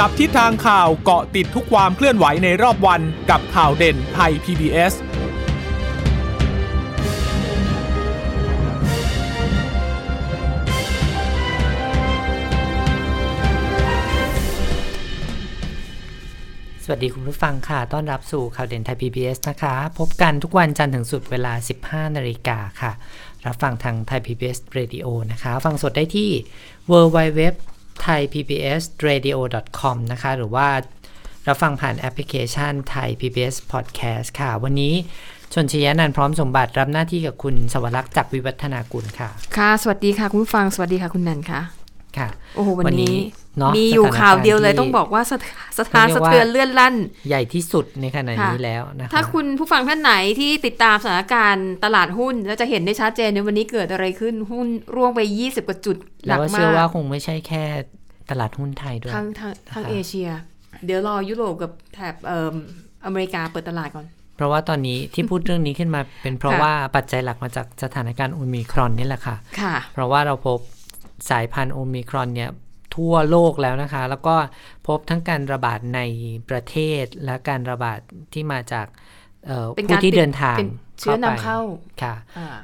[0.00, 3.00] จับทิศทางข่าวเกาะติดทุกความเคลื่อนไหวในรอบวัน
[3.30, 4.96] กับข่าวเด่นไทย PBS ส
[16.90, 21.52] วัสดีคุณผู้ฟังค่ะ ต้อนรับสู่ข่าวเด่นไทย PBS นะคะ พบกันทุกวันจันทร์ถึงสุดเวลา
[21.84, 22.92] 15 นาฬิกาค่ะ
[23.46, 26.30] รับฟังทางไทย PBS Radio นะคะ ฟังสดได้ที่
[26.90, 27.40] www
[29.08, 29.36] radio
[29.80, 30.68] com นะคะ หรือว่า
[31.48, 34.94] รับฟังผ่านแอปพลิเคชันไทย PBS Podcast ค่ะ วันนี้
[35.54, 41.60] ชนชยานันท์พร้อมสมบัติรับหน้าที่กับคุณสวรักษ์จากวิวัฒนากุลค่ะ ค่ะ สวัสดีค่ะ คุณผู้ฟัง สวัสดีค่ะ คุณนันค่ะ
[42.18, 43.16] ค่ะ โอ้โห วันนี้
[43.58, 45.44] เนาะมีอยู่สถนกรณ์ข่าวเดียวเลยที่ต้องบอกว่าสถ
[45.78, 46.94] สถานต้องสะเรียกว่าเทือนเลื่อนลั่น
[47.28, 55.96] ใหญ่ที่สุดในขณะนี้ค่ะแล้วนะคะถ้าคุณผู้ฟังท่านไหนที่ติดตามสถานการณ์ตลาดหุ้น แล้วจะเห็นได้ชัดเจนในวันนี้เกิดอะไรขึ้นหุ้นร่วงไป 20 กว่าจุด
[56.26, 57.64] หแล้นัวกก็มาเชื่อว่ากคงไม่ใช่แค่
[58.30, 60.28] ตลาดหุ้นไทยด้วยทั้งทั้งทั้งนะคะเอเชีย
[60.84, 62.54] เดี๋ยวรอยุโรปกับแถบเอ่อ
[63.06, 70.58] อเมริกาเปิดตลาดก่อนเพราะว่าตอนนี้ที่พูดเรื่องนี้ขึ้นมาเป็นเพราะค่ะว่าปัจจัยหลักมาจากสถานการณ์โอมิครอนนี่แหละค่ะค่ะเพราะว่าเราพบ
[71.30, 72.50] สายพันธุ์โอมิครอนเนี่ย
[72.96, 74.34] ทั่วโลกแล้วนะคะ แล้วก็
[74.86, 76.00] พบทั้งการระบาดใน
[76.50, 77.98] ประเทศและการระบาด
[78.32, 78.86] ที่มาจาก
[79.46, 81.58] เอ่อเป็นผู้การที่ติดเดินทางเป็นเชื้อนำไปเข้า
[82.02, 82.56] ค่ะอ่า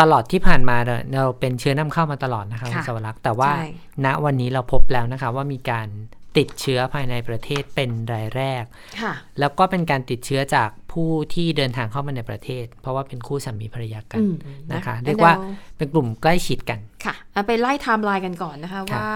[0.00, 3.66] ตลอดที่ผ่านมาเนี่ยเราเป็นเชื้อนำเข้ามาตลอดนะคะค่ะคุณสวรักษ์แต่ว่าใช่
[4.04, 5.88] ณวันนี้เราพบแล้วนะคะว่ามีการ
[6.36, 8.64] ติดเชื้อภายในประเทศเป็นรายแรก
[9.00, 14.34] ค่ะแล้วก็เป็นการติดเชื้อจากผู้ที่เดินทางเข้ามาในประเทศ เพราะว่าเป็นคู่สามีภรรยากันอืม
[14.72, 19.10] นะคะนะเรียกว่าแล้วเป็นกลุ่มใกล้ชิดกัน ค่ะเอาไปไล่ไทม์ไลน์กันก่อนนะคะค่ะว่า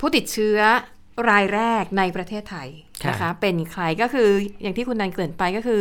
[0.00, 0.58] ผู้ติดเชื้อ
[1.30, 2.68] รายแรกในประเทศไทย
[3.02, 4.28] ค่ะนะคะ เป็นใครก็คือ
[4.62, 5.80] อย่างที่คุณนันเกริ่นไปก็คือ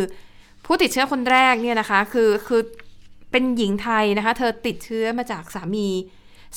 [0.66, 2.62] ผู้ติดเชื้อคนแรกเนี่ยนะคะ คือคือ
[3.32, 5.88] เป็นหญิงไทยนะคะ เธอติดเชื้อมาจากสามี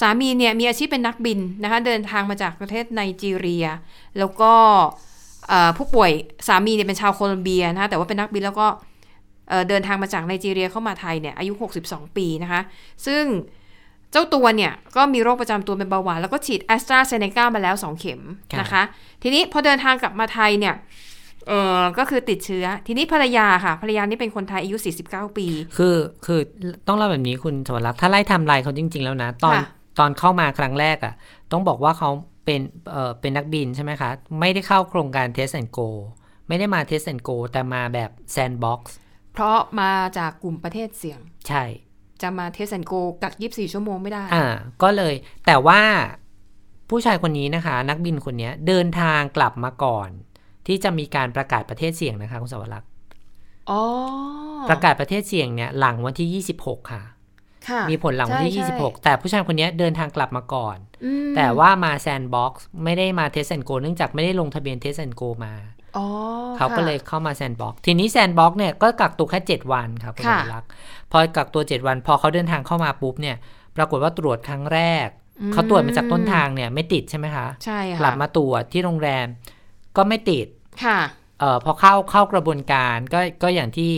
[0.01, 3.67] สามีเนี่ยมีอาชีพเป็นนักบินนะคะเดินทางมาจากประเทศไนจีเรีย
[4.19, 4.53] แล้วก็
[5.48, 6.11] เอ่อผู้ป่วย
[6.48, 8.67] สามีเนี่ยเป็นชาวโคลอมเบียนะคะแต่ว่าเป็นนักบินแล้วก็
[9.48, 11.52] เอ่อเดินทางมาจากไนจีเรียเข้ามาไทยเนี่ยอายุ
[11.85, 12.61] 62 ปีนะคะ
[13.07, 13.25] ซึ่ง
[14.13, 18.20] เจ้าตัวเนี่ยก็มีโรคประจำตัวเป็นเบาหวานแล้วก็ฉีดแอสตราเซเนกามาแล้ว 2 เข็ม
[18.52, 18.83] ค่ะนะคะ
[19.23, 20.74] ทีนี้พอเดินทางกลับมาไทยเนี่ย
[21.48, 24.77] เออก็คือติดเชื้อ ทีนี้ภรรยาค่ะ ภรรยานี่เป็นคนไทยอายุ
[25.07, 25.46] 49 ปี
[25.77, 25.96] คือ
[26.27, 26.41] คือ
[26.86, 29.64] ต้องเล่าแบบนี้คุณสวรักษ์ถ้าไล่ไทำลายเขาจริง ๆ แล้วนะ ตอนค่ะ
[29.98, 31.14] ตอนเข้ามาครั้งแรกอะ่ะ
[31.52, 32.11] ต้องบอกว่าเขา
[32.45, 35.89] เป็น เอ่อเป็นนักบินใช่ไหมคะ ไม่ได้เข้าโครงการ Test and Go
[36.48, 38.80] ไม่ได้มา Test and Go แต่มาแบบ Sandbox
[39.33, 41.64] เพราะมาจากกลุ่มประเทศเสี่ยง ใช่
[42.23, 44.46] จะมา Test and Go กัก24ชั่วโมงไม่ได้ อ่า
[44.83, 45.14] ก็เลย
[45.46, 45.80] แต่ว่า
[46.90, 50.08] ผู้ชายคนนี้นะคะ นักบินคนนี้เดินทางกลับมาก่อน
[50.67, 52.89] ที่จะมีการประกาศประเทศเสี่ยงนะคะคุณสวรักษ์
[53.70, 53.83] อ๋อ
[54.70, 57.02] ประกาศประเทศเสี่ยงเนี่ยหลังวันที่26ค่ะ
[57.68, 65.77] ค่ะมีผลหลังวันที่ใช่ใช่26 แต่ผู้ชายคนนี้เดินทางกลับมาก่อนอืมแต่ว่ามา Sandbox ไม่ได้มา Test and Go เนื่องจากไม่ได้ลงทะเบียน Test and Go มาอ๋อ
[66.57, 70.69] เขาก็ค่ะเลยเข้ามา Sandbox ทีนี้ Sandbox เนี่ยก็กักตัวแค่7วันครับคุณค่ะสมรักษ์
[71.11, 73.37] พอกักตัว7วัน พอเขาเดินทางเข้ามาปุ๊บเนี่ย
[73.77, 75.09] ปรากฏว่าตรวจครั้งแรก
[75.53, 79.27] เขาตรวจมาจากต้นทางเนี่ยไม่ติดใช่ไหมคะใช่ค่ะกลับมาตรวจที่โรงแรม
[79.97, 80.47] ก็ไม่ติด
[80.85, 80.99] ค่ะ
[81.41, 83.93] เอ่อพอเข้าเข้ากระบวนการก็ก็อย่างที่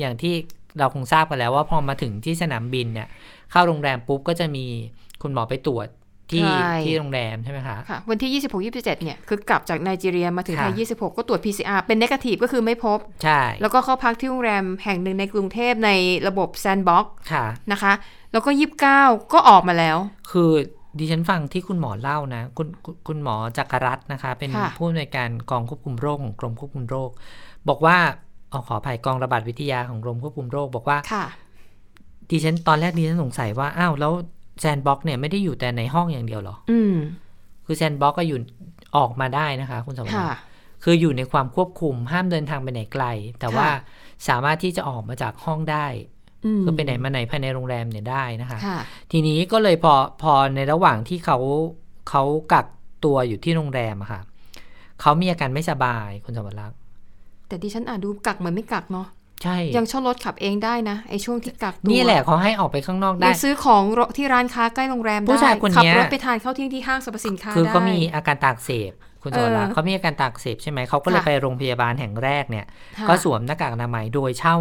[0.00, 0.34] อย่างที่
[0.78, 3.08] เราคงทราบกันแล้วว่าพอมาถึงที่สนามบินเนี่ย
[3.50, 4.64] เข้าโรงแรมปุ๊บก็จะมี
[5.22, 5.88] คุณหมอไปตรวจ
[6.32, 15.90] ที่ใช่ที่โรงแรมใช่ไหมคะค่ะวันที่ 26 27 เนี่ย คือกลับจากไนจีเรียมาถึงไทยค่ะ26 ก็ตรวจ PCR เป็น negative ก็คือไม่พบ ใช่ แล้วก็เข้าพักที่โรงแรมแห่งหนึ่งในกรุงเทพใน
[16.28, 17.92] ระบบ Sandbox ค่ะนะคะ
[18.32, 18.50] แล้วก็
[18.90, 19.96] 29 ก็ออกมาแล้ว
[20.32, 20.50] คือ
[20.98, 27.10] ดิฉันฟังที่คุณหมอเล่านะ คุณคุณคุณหมอจักรรัตน์นะคะ เป็นค่ะผู้อำนวยการกองควบคุมโรคของกรมควบคุมโรค
[27.68, 27.96] บอกว่า
[28.50, 31.24] เอาขออภัยกองระบาดวิทยาของกรมควบคุมโรค บอกว่าค่ะ
[32.30, 34.12] ดิฉันตอนแรกดิฉันสงสัยว่าอ้าวแล้ว
[34.60, 36.94] Sandbox เนี่ยไม่ได้อยู่แต่ในห้องอย่างเดียวเหรอ อืม
[37.66, 38.38] คือ Sandbox ก็อยู่
[38.96, 40.38] ออกมาได้นะคะ คุณสมบัค่ะติ
[40.84, 43.04] คืออยู่ในความควบคุมห้ามเดินทางไปไหนไกล
[43.40, 43.76] แต่ว่าค่ะ
[44.28, 45.86] สามารถที่จะออกมาจากห้องได้
[46.44, 48.78] อืมคือไปไหนมาไหนภายในโรงแรมเนี่ยได้นะคะค่ะ
[49.12, 51.38] ทีนี้ก็เลยพอพอในระหว่างที่เขา
[52.08, 52.66] เขากัก
[53.04, 54.20] ตัวอยู่ที่โรงแรมอะค่ะ
[55.00, 56.78] เขามีอาการไม่สบายคุณสมบัติรักษ์
[57.48, 59.06] แต่ดิฉันอ่านดูกักเหมือนไม่กักเนาะ
[59.44, 63.82] ใช่ ยังเช่ารถขับเองได้นะไอช่วงที่กักตัวนี่แหละเขาให้ออกไปข้างนอกได้ยังซื้อของ
[64.16, 68.92] ที่ร้านค้าใกล้โรงแรมได้ผู้ชายคนขัเนี้ยรถไปทานข้าวเที่ยงที่ห้างสรรพสินค้าคือได้เขามีอาการตากเสบ
[69.22, 72.66] คุณสมบัติรักษ์เออเขามีอาการตากเสบใช่ไหมเขาก็เลยค่ะไปโรงพยาบาลแห่งแรกเนี่ย
[72.98, 74.56] ค่ะก็สวมหน้ากากอนามัยโดยเช่า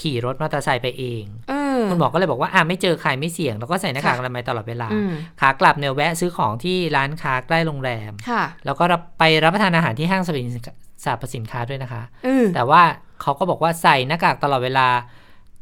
[0.00, 5.10] ขี่รถมอเตอร์ไซค์ไปเอง เออ คุณหมอก็เลยบอกว่าอ่าไม่เจอใครไม่เสี่ยง แล้วก็ใส่หน้ากากค่ะอนามัยตลอดเวลาอืม
[5.40, 10.74] ขากลับเนี่ยแวะซื้อของที่ร้านค้าใกล้โรงแรมค่ะแล้วก็รับไปรับประทานอาหารที่ห้างสรรพสินค้า
[11.04, 12.82] สรรพสินค้าด้วยนะคะเออแต่ว่า
[13.22, 14.86] เขาก็บอกว่าใส่หน้ากากตลอดเวลา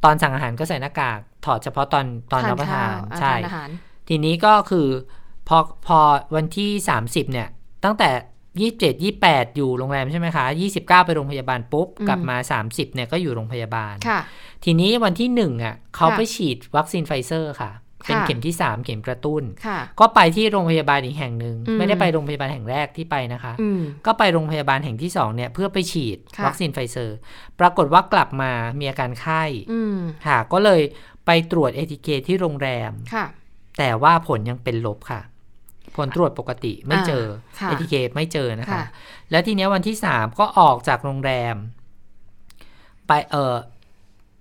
[0.04, 3.68] ตอนสั่งอาหารก็ใส่หน้ากากถอดเฉพาะตอนตอนรับประทานข้วอ่ใช่ทานอาหาร
[4.08, 4.88] ทีนี้ก็คือ
[5.48, 5.98] พอพอ
[6.36, 6.70] วันที่
[7.02, 7.48] 30 เนี่ย
[7.84, 8.10] ตั้งแต่
[8.60, 14.20] ยี่สิบเจ็ดยี่แปดอยู่โรงแรมใช่ไหมคะยี่สิบเก้าไปโรงพยาบาลปุ๊บอืมกลับมาสามสิบเนี่ยก็อยู่โรงพยาบาลค่ะ
[14.64, 17.72] ทีนี้วันที่หนึ่งอะเขาค่ะไปฉีดวัคซีนไฟเซอร์ค่ะ
[18.06, 27.16] เป็นค่ะเข็มที่สามเข็มกระตุ้นค่ะก็ไปที่โรงพยาบาลอีกแห่งหนึ่งอืมไม่ได้ไปโรงพยาบาลแห่งแรกที่ไปนะคะอืมก็ไปโรงพยาบาลแห่งที่สองเนี่ยเพื่อไปฉีดค่ะวัคซีนไฟเซอร์
[27.60, 29.42] ปรากฏว่ากลับมามีอาการไข้
[29.72, 29.96] อืม
[30.26, 30.80] ค่ะ ก็เลย
[31.26, 33.26] ไปตรวจ ATK ที่โรงแรมค่ะ
[33.78, 35.20] แต่ว่าผลยังเป็นลบค่ะ
[35.96, 37.24] ผลตรวจปกติไม่เจอ
[37.60, 38.84] ค่ะ ATK ไม่เจอนะคะค่ะ
[39.30, 41.56] แล้วทีเนี้ยวันที่สามก็ออกจากโรงแรม
[43.06, 43.54] ไปเออ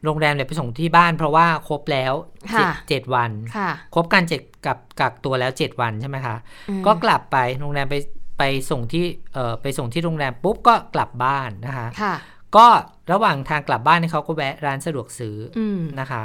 [0.06, 2.14] โรงแรมเนี่ยไปส่งที่บ้านเพราะว่าครบแล้ว
[2.58, 6.36] เจ็ดค่ะเจ็ดวันค่ะครบการเจ็ดกับกักตัวแล้วเจ็ดวันใช่ไหมคะ
[6.70, 7.96] อืมก็กลับไปโรงแรมไป
[8.40, 12.16] ไปส่งที่เอ่อไปส่งที่โรงแรมปุ๊บก็กลับบ้านนะคะค่ะ
[12.56, 12.68] ก็
[13.12, 16.24] ระหว่างทางกลับบ้านเนี่ยเขาก็แวะร้านสะดวกซื้อออืมนะคะ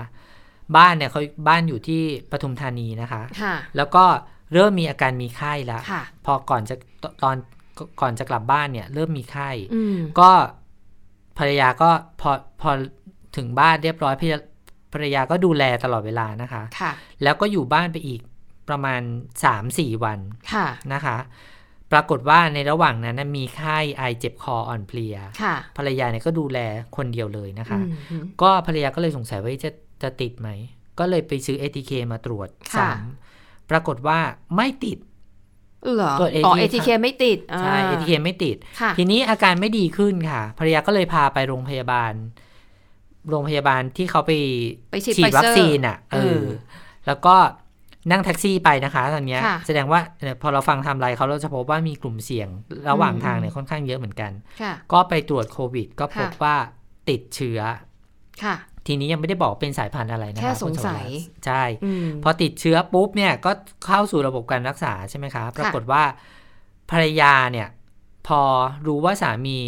[0.77, 4.05] บ้านเนี่ยเขาบ้านอยู่ที่ปทุมธานีนะคะค่ะแล้วก็
[4.53, 7.37] เริ่มมีอาการมีไข้แล้วค่ะพอก่อนจะตตอน
[8.01, 10.31] ก่อนจะกลับบ้านเนี่ย เริ่มมีไข้อืมก็
[11.39, 11.91] ภรรยาก็
[12.21, 12.31] พอ
[12.61, 12.71] พอ
[13.37, 14.39] ถึงบ้านเรียบร้อยภรรยา
[14.93, 16.93] ภรรยาก็ดูแลตลอดเวลานะคะค่ะ
[17.23, 18.21] แล้วก็อยู่บ้านไปอีก
[18.69, 19.03] ประมาณ
[19.53, 20.19] 3-4วัน
[20.53, 21.17] ค่ะนะคะ
[21.93, 26.59] ปรากฏว่าในระหว่างนั้นนะมีไข้ไอเจ็บคออ่อนเพลียค่ะภรรยาเนี่ยก็ดูแล
[26.97, 27.79] คนเดียวเลยนะคะ
[28.11, 29.71] อืมก็ภรรยาก็เลยสงสัยว่าจะ
[30.03, 30.49] จะติดไหม
[30.99, 33.18] ก็เลยไปซื้อ ATK มาตรวจค่ะซ้ำ
[33.71, 34.19] ปรากฏว่า
[34.57, 34.99] ไม่ติด
[35.95, 42.13] เหรอตรวจอ๋อ ATK ATK ไม่ติดใช่อ่า ATK ไม่ติดค่ะทีนี้อาการไม่ดีขึ้นค่ะ ภรรยาก็เลยพาไปโรงพยาบาล
[43.31, 44.33] โรงพยาบาลที่เขาไป
[44.91, 46.45] ไปฉีดฉีดไฟเซอร์วัคซีนอะเอเอออ
[47.07, 47.35] แล้วก็
[48.11, 52.49] นั่งแท็กซี่ไปนะคะ ตอนเนี้ยค่ะแสดงว่าเอ่อพอเราฟังไทำไรเขาเราจะพบว่ามีกลุ่มเสี่ยง
[52.91, 54.33] ระหว่างอืมทางเนี่ยค่อนข้างเยอะเหมือนกัน
[54.63, 56.57] ค่ะก็ไปตรวจโควิด ก็พบค่ะว่า
[57.09, 57.61] ติดเชื้อ
[58.45, 58.57] ค่ะ
[58.89, 63.51] ทีนี้ยังไม่ได้บอกเป็นสายพันธุ์อะไรนะคะแค่สงสัยคุณสวรักษ์ใช่อืมพอติดเชื้อปุ๊บเนี่ยก็
[63.87, 66.03] เข้าสู่ระบบการรักษาใช่ไหมคะปรากฏว่า
[66.91, 67.69] ภรรยาเนี่ย
[68.29, 68.43] พอ
[68.87, 69.59] รู้ว่าสามี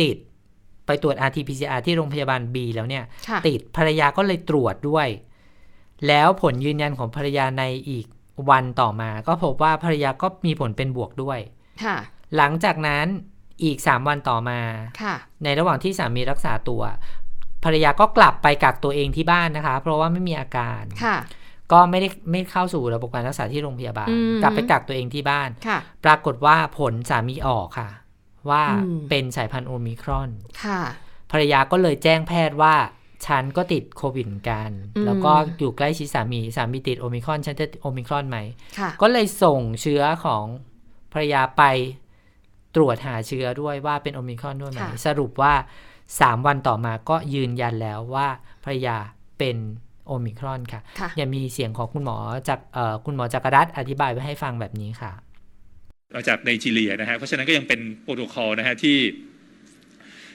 [0.00, 0.16] ติด
[0.86, 5.08] ไปตรวจ RT-PCR ที่โรงพยาบาล B แล้วเนี่ยค่ะติดภรรยาก็เลยตรวจด้วย
[6.06, 8.06] แล้วผลยืนยันของภรรยาในอีก
[8.50, 11.38] วันต่อมา ก็พบว่าภรรยาก็มีผลเป็นบวกด้วย
[11.84, 11.96] ค่ะ
[12.36, 13.06] หลังจากนั้น
[13.64, 14.60] อีก 3 วันต่อมา
[15.02, 15.14] ค่ะ
[15.44, 16.82] ในระหว่างที่สามีรักษาตัว
[17.64, 21.16] ภรรยาก็กลับไปกักตัวเองที่บ้านนะคะ เพราะว่าไม่มีอาการค่ะ
[21.72, 27.90] ก็ไม่ได้ไม่เข้าสู่ระบบการรักษาที่โรงพยาบาลอืมกลับไปกักตัวเองที่บ้านค่ะปรากฏว่าผลสามีออกค่ะ
[28.50, 30.30] ว่าอืมเป็นสายพันธุ์โอมิครอน
[30.64, 30.80] ค่ะ
[31.30, 32.74] ภรรยาก็เลยแจ้งแพทย์ว่า
[33.26, 38.38] ฉันก็ติดโควิดเหมือนกันอืมแล้วก็อยู่ใกล้ชิดสามีสามีติดโอมิครอนฉันจะโอมิครอนไหม
[38.78, 40.44] ค่ะก็เลยส่งเชื้อของ
[41.12, 41.62] ภรรยาไป
[42.76, 45.54] ตรวจหาเชื้อด้วยว่าเป็นโอมิครอนด้วยไหมค่ะสรุปว่า
[46.18, 48.26] 3 วันต่อมาก็ยืนยันแล้วว่า
[48.64, 48.96] ภรรยา
[49.38, 49.56] เป็น
[50.06, 52.16] โอมิครอนค่ะค่ะยังมีเสียงของคุณหมอ
[52.48, 55.12] จากเอ่อคุณหมอจักรรัตน์อธิบายไว้ให้ฟังแบบนี้ค่ะ
[56.14, 58.98] มาจากไนจีเรียนะฮะเพราะฉะนั้นก็ยังเป็นโปรโตคอลนะฮะที่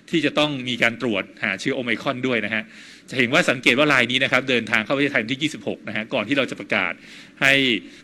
[0.09, 2.63] ที่จะต้องมีการตรวจหาเชื้อโอไมครอนด้วยนะฮะ
[3.09, 6.93] จะเห็นว่าสังเกตว่ารายนี้นะครับ เดินทางเข้าประเทศไทยวันที่ 26 นะฮะ ก่อนที่เราจะประกาศ
[7.41, 7.53] ให้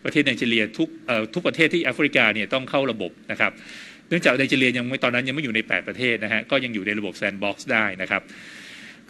[0.04, 3.52] ประเทศไนจีเรียทุกเอ่อทุกประเทศที่แอฟริกาเนี่ยต้องเข้าระบบนะครับ
[4.08, 8.22] เนื่องจากไนจีเรียยังไม่ตอนนั้นยังไม่อยู่ใน 8 ประเทศนะฮะก็ยังอยู่ในระบบ Sandbox ได้นะครับ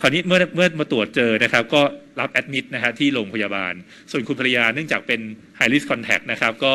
[0.00, 1.82] คราวนี้เมื่อเมื่อมาตรวจเจอนะครับก็
[2.20, 3.74] รับแอดมิดนะฮะที่โรงพยาบาล
[4.10, 5.20] ส่วนคุณภรรยาเนื่องจากเป็น
[5.58, 6.74] high risk contact นะครับก็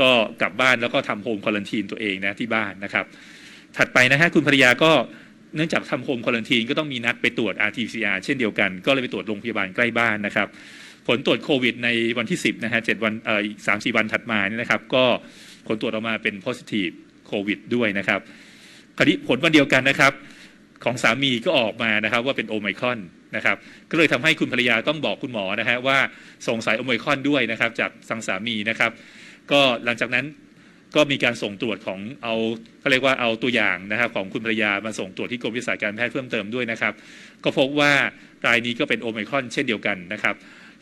[0.00, 3.04] ก็กลับบ้านแล้วก็ทำ home quarantine ตัวเองนะที่บ้านนะครับ
[3.76, 4.92] ถัดไปนะฮะคุณภรรยาก็
[5.56, 10.48] เนื่องจากทำ home quarantine ก็ต้องมีนัดไปตรวจ RT-PCR เช่นเดียวกัน ก็เลยไปตรวจโรงพยาบาลใกล้บ้านนะครับ
[11.08, 11.88] ผลตรวจโควิดใน
[12.18, 15.04] วันที่ 10นะฮะ7วันเอ่ออีก3 4วันถัดมาเนี่ยนะครับ ก็
[15.66, 16.94] ผลตรวจออกมาเป็น positive
[17.26, 18.20] โควิดด้วยนะครับ
[18.96, 20.12] คราวนี้ผลวันเดียวกันนะครับ
[20.84, 22.98] ของสามีก็ออกมานะครับว่าเป็นโอไมครอน
[23.36, 23.56] นะครับ
[23.90, 25.98] ก็เลยทำให้คุณภรรยาต้องบอกคุณหมอนะฮะว่า
[26.48, 28.90] สงสัยโอไมครอนด้วยนะครับ จากทางสามีนะครับ
[29.52, 30.26] ก็หลังจากนั้น
[30.96, 32.34] ก็มีการส่งตรวจของเอา
[32.80, 36.92] เขาเรียกว่าเอาตัวอย่างนะครับ ของคุณภรรยามาส่งตรวจที่กรมวิทยาศาสตร์การแพทย์เพิ่มเติมด้วยนะครับ
[37.44, 37.92] ก็พบว่า
[38.46, 40.34] รายนี้ก็เป็นโอไมครอนเช่นเดียวกันนะครับ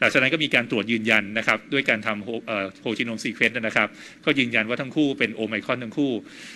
[0.03, 3.89] หลังจากนั้นก็มีการตรวจยืนยันนะครับด้วยการทำ whole genome sequence นะครับ
[4.25, 6.13] ก็ยืนยันว่าทั้งคู่เป็นโอไมครอนทั้งคู่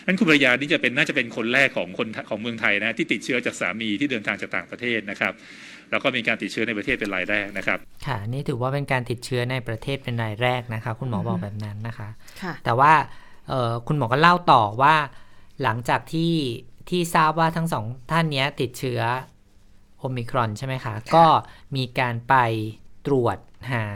[0.06, 5.32] นั้นคุณภรรยานี่จะเป็นน่าจะเป็นคนแรกของคนของเมืองไทยนะที่ติดเชื้อจากสามีที่เดินทางจากต่างประเทศนะครับ
[5.90, 12.08] แล้วก็มีการติดเชื้อในประเทศเป็นรายแรกนะครับ ค่ะนี่ถือว่าเป็นการติดเชื้อในประเทศเป็นรายแรกนะคะ คุณหมอบอกแบบนั้นนะคะ
[12.42, 12.92] ค่ะแต่ว่า
[13.48, 14.94] เอ่อคุณหมอก็เล่าต่อว่า
[15.62, 16.32] หลังจากที่
[16.88, 19.00] ที่ทราบว่าทั้งสองท่านเนี้ยติดเชื้อ
[19.98, 21.24] โอมิครอนใช่ไหมคะ ก็
[21.76, 22.34] มีการไป
[23.06, 23.38] ตรวจ
[23.72, 23.86] หา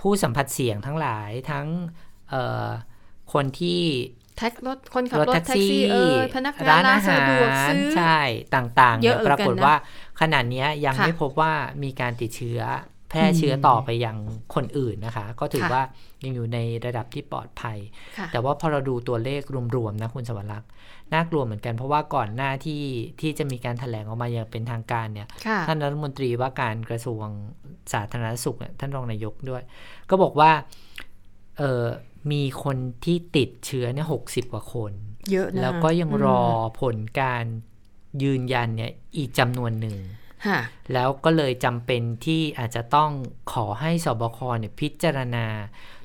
[0.00, 1.66] ผู้สัมผัสเสี่ยงทั้งหลายทั้ง
[2.30, 2.68] เอ่อ
[3.32, 3.82] คนที่
[4.36, 8.18] แท็กรถคนขับรถรถแท็กแท็กซี่ซี่เออพนักงานร้านร้านอาสะหาดวกรซื้อใช่
[8.54, 9.76] ต่างๆเยอะเนี่ยเหลือปรากฏเกินนะว่า
[10.20, 12.60] ขนาดเนี้ยยังค่ะไม่พบว่ามีการติดเชื้อ
[13.10, 14.16] แพร่เชื้อต่อไปยัง
[14.54, 15.82] คนอื่นนะคะ ก็ถือค่ะว่า
[16.24, 17.78] ยังอยู่ในระดับที่ปลอดภัย
[18.18, 19.42] ค่ะแต่ว่าพอเราดูตัวเลข
[19.76, 20.70] รวมๆนะคุณสวรักษ์
[21.12, 22.82] น่ากลัวเหมือนกันเพราะว่าก่อนหน้าที่
[23.20, 27.26] ที่จะมีการแถลงออกมาอย่างเป็นทางการเนี่ยค่ะท่านรัฐมนตรีว่าการกระทรวง
[27.92, 29.62] สาธารณสุขเนี่ยท่านรองนายกด้วย
[30.10, 30.50] ก็บอกว่า
[31.58, 31.84] เออ
[32.32, 34.92] มีคนที่ติดเชื้อเนี่ยหกสิบกว่าคน
[35.30, 36.42] เยอะนะแล้วก็ยังรอ
[36.80, 37.44] ผลการ
[38.22, 40.19] ยืนยันเนี่ยอีกจำนวนหนึ่งค่ะ
[40.92, 43.10] แล้วก็เลยจำเป็นที่อาจจะต้อง
[43.52, 45.46] ขอให้สบคเนี่ยพิจารณา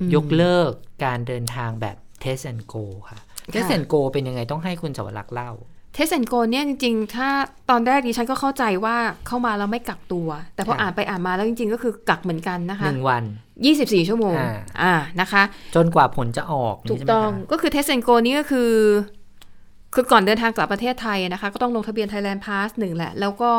[0.00, 0.70] อืมยกเลิก
[1.04, 3.18] การเดินทางแบบ Test and Go ค่ะ
[3.52, 5.52] Test and Go เป็นยังไงต้องให้คุณสวรักษ์เล่า
[5.94, 7.28] เทสแอนโกเนี่ยจริงๆ ถ้า
[7.70, 13.24] ตอนแรกดิฉันก็เข้าใจว่าเข้ามาแล้วไม่กักตัว แต่พอค่ะอ่านไปอ่านมาแล้วจริงๆ ก็คือกักเหมือนกันนะคะหนึ่งวัน
[13.66, 15.42] 24 ชั่วโมงอ่าอ่านะคะ
[15.74, 18.72] จนกว่าผลจะออก ถูกใช่ไหมต้องคะก็คือเทสแอนโกนี่ก็คือ
[19.94, 23.52] คือก่อนเดินทางกลับประเทศไทยนะคะ ก็ต้องลงทะเบียน Thailand Pass หนึ่งแหละ แล้วก็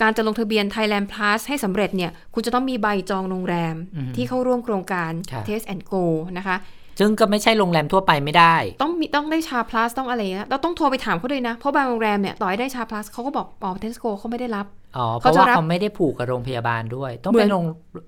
[0.00, 6.04] การจะลงทะเบียน Thailand Pass ให้สำเร็จเนี่ย คุณจะต้องมีใบจองโรงแรมอือฮึที่เข้าร่วมโครงการค่ะ Test and Go
[6.38, 6.58] นะคะ
[7.00, 17.64] ซึ่งก็ไม่ใช่โรงแรมทั่วไปไม่ได้ ต้องมีต้องได้ชา plus ต้องอะไรนะเราต้องโทรไปถามเขาด้วยนะ เพราะบางโรงแรมเนี่ยต่อให้ได้ชา plus เขาก็บอกอ๋อเทสโกเขาไม่ได้รับอ๋อเพเขาราะจะว่ารับเขาไม่ได้ผูกกับโรงพยาบาลด้วย ต้องเหมืเป็อนนโรง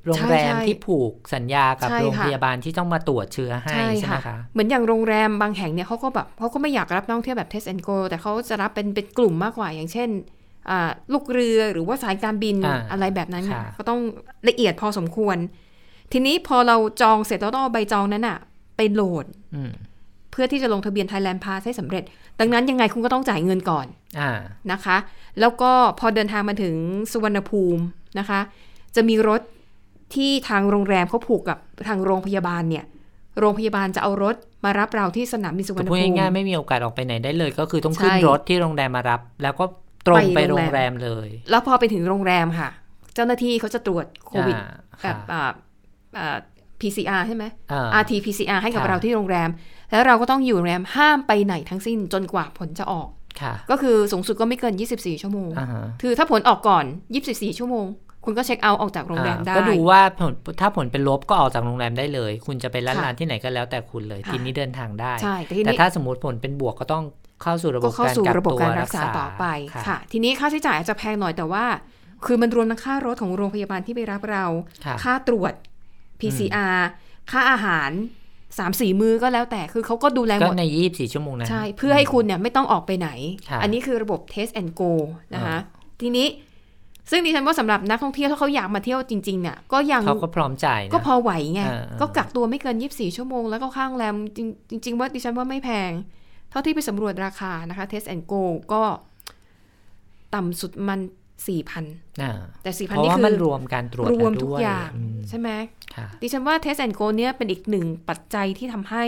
[0.07, 10.38] โรงแรมใช่ที่ผูกสัญญากับใช่โรงค่ะพยาบาลที่ต้องมาตรวจเชื้อให้ใช่ไหมคะเหมือนอย่างโรงแรมบางแห่งเนี่ยเขาก็แบบเขาก็ไม่อยากรับนักท่องเที่ยวแบบ test and go แต่เขาจะรับเป็นเป็นกลุ่มมากกว่าอย่างเช่นอ่า
[11.13, 14.01] ลูกเรือหรือว่าสายการบินอ่าอะไรแบบนั้นค่ะก็ต้อง
[14.49, 15.37] ละเอียดพอสมควร
[16.13, 18.39] ทีนี้พอเราจองเสร็จแล้วต้องเอาใบจองนั้นอะ
[18.77, 19.73] ไปโหลดอืม
[20.31, 22.03] เพื่อที่จะลงทะเบียน Thailand Pass ให้สำเร็จ
[22.41, 23.87] ดังนั้นยังไงคุณก็ต้องจ่ายเงินก่อน
[24.21, 24.31] อ่า
[24.73, 24.97] นะคะ
[25.41, 26.75] แล้วก็พอเดินทางมาถึง
[27.13, 27.83] สุวรรณภูมิ
[28.19, 28.41] นะคะ
[28.95, 29.41] จะมีรถ
[30.15, 31.59] ที่ทางโรงแรมเขาผูกกับ
[31.89, 32.85] ทางโรงพยาบาลเนี่ย
[33.39, 39.65] โรงพยาบาลจะเอารถมารับเราที่สนามบินสุวรแต่รณพูดภูมิง่ายๆไม่มีโอกาสออกไปไหนได้เลย ก็คือต้องขึ้นใช่รถที่โรงแรมมารับ แล้วก็
[40.09, 42.69] ตรงไปไปโรโรงงแรแรมมเลย แล้วพอไปถึงโรงแรมค่ะ
[43.15, 44.67] เจ้าหน้าที่เขาจะตรวจโควิดอ่า
[45.03, 45.51] แบบค่ะอ่า
[46.19, 46.37] อ่า
[46.81, 49.51] PCR ใช่ไหมอ่า RT PCR ให้กับค่ะเราที่โรงแรม
[49.91, 53.09] แล้วเราก็ต้องอยู่โรงแรมห้ามไปไหนทั้งสิ้นจนกว่าผลจะออก
[53.43, 56.85] ค่ะก็คือสูงสุดก็ไม่เกิน 24 ชั่วโมงอ่าฮะคือถ้าผลออกก่อน
[57.23, 57.87] 24 ชั่วโมง
[58.25, 67.05] คุณก็เช็คเอาท์ออกจากโรงแรมอ่าได้ ก็ดูว่าผลถ้าผลเป็นลบก็ออกจากโรงแรมได้เลย คุณจะไปร้านค่ะลานที่ไหนก็แล้วแต่คุณเลยค่ะทีนี้เดินทางได้ใช่แต่ทีแต่นี้ถ้าสมมติผลเป็นบวกก็ต้อง
[67.43, 71.65] เข้าสู่ระบก็บเข้าการสู่กักระบบตัวการรัรักกษาษาต่อไปค่ะค่ะ ทีนี้ค่าใช้จ่ายอาจจะแพงหน่อยแต่ว่า
[72.27, 74.45] คือมันรวมทั้งค่ารถของโรงพยาบาลที่ไปรับเรา
[74.85, 75.53] ค่ะค่าตรวจ
[76.21, 76.79] PCR
[77.31, 77.91] ค่าอาหาร
[78.59, 83.11] สามสี่มื้อก็แล้วแต่คือเขาก็ดูแลหก็มดใน24ชั่วโมงนะใช่ เพื่อให้คุณเนี่ยไม่ต้องออกไปไหน
[83.51, 84.93] ค่ะอันนี้คือระบบ test and go
[85.35, 86.27] นะคะอ่าทีนี้
[87.11, 94.39] ซึ่งดิฉันว่าสำหรับนักท่องเที่ยวถ้าเขาอยากมาเที่ยวจริงๆเนี่ยก็ยังเขาก็พร้อมจ่ายนะก็พอไหวไงเออเออก็กักตัวไม่เกิน24ชั่วโมงแล้วก็ข้างแรมจ
[94.73, 95.91] ริงจริงๆว่าดิฉันว่าไม่แพง
[96.51, 98.83] เท่าที่ไปสำรวจราคานะคะ Test and Go ก็
[100.35, 101.01] ต่ำสุดมัน
[101.61, 105.51] 4,000อ่าแต่4,000เพราะนี่ว่าคืมันอรวมการตรวจรวมแล้ทุกด้วยอย่างมใช่ไหม
[105.97, 109.05] ค่ะดิฉันว่า Test and Go เนี่ยเป็นอีกหนึ่งปัจจัยที่ทำให้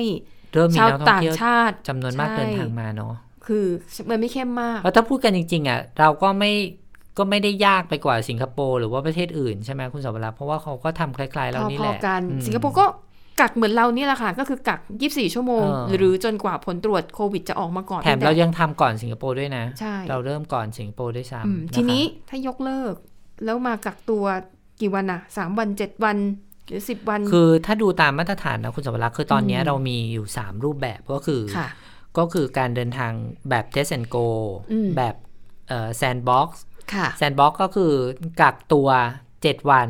[0.54, 3.14] เริ่มมีชาวนักท่องต่างเที่ยวชาติจำนวนมากใช่เดินทางมาเนาะ
[3.46, 3.64] คือ
[4.10, 6.52] มันไม่เข้มมากเพราะถ้าพูดกันจริง ๆอะเราก็ไม่
[7.18, 12.86] ก็ไม่ได้ยากไปกว่าสิงคโปร์หรือว่าประเทศอื่นใช่ไหมคุณสวรักษ์เพราะว่าเขาก็ทำคล้ายๆเรานี่พแหอละๆกันอืมสิงคโปร์ก็
[13.40, 22.94] กักเหมือนเรานี่แหละค่ะ ก็คือกัก 24 ชั่วโมงเออหรือจนกว่าผลตรวจโควิดจะออกมาก่อน แถมเรายังทำก่อนสิงคโปร์ด้วยนะใช่เราเริ่มก่อนสิงคโปร์ด้วยอืมซ้ำะคะทีนี้ถ้ายกเลิก
[23.44, 24.24] แล้วมากักตัว
[24.80, 26.16] กี่วันอะสามวันเจ็ดวัน
[26.68, 31.68] หรือสิบวัน คือถ้าดูตามมาตรฐานนะคุณสวรักษ์คือตอนเนี้ยอืมเรามีอยู่ 3 รูปแบบก็คือค่ะ
[32.18, 33.12] ก็คือการเดินทาง
[33.50, 34.28] แบบ test and go
[34.72, 35.14] อืมแบบ
[35.68, 36.48] เอ่อ sandbox
[36.94, 37.92] ค่ะ sandbox ก็คือ
[38.40, 38.88] กักตัว
[39.30, 39.88] 7 วัน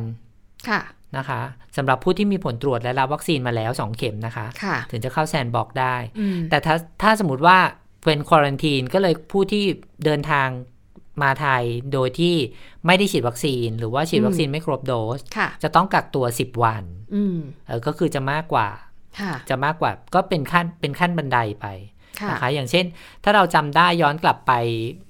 [0.68, 0.80] ค่ะ
[1.16, 1.40] นะคะ
[1.76, 7.58] สำหรับผู้ที่มีผลตรวจและรับวัคซีนมาแล้ว 2 เข็มนะคะค่ะถึงจะเข้า sandbox ได้อืมแต่ถ้าถ้าสมมติว่า
[8.04, 9.64] เป็นควอรันทีนก็เลยผู้ที่
[10.04, 10.48] เดินทาง
[11.22, 12.34] มาไทยโดยที่
[12.86, 16.82] ไม่ได้ฉีดวัคซีน หรือว่าฉีดวัคซีนไม่ครบโดสค่ะจะต้องกักตัว 10 วัน
[17.14, 18.68] อืมเออก็คือจะมากกว่า
[19.20, 21.66] ค่ะจะมากกว่าก็เป็นขั้นเป็นขั้นบันไดไป
[22.20, 22.84] ค่ะนะคะอย่างเช่น
[23.24, 25.09] ถ้าเราจำได้ย้อนกลับไปเอ่อ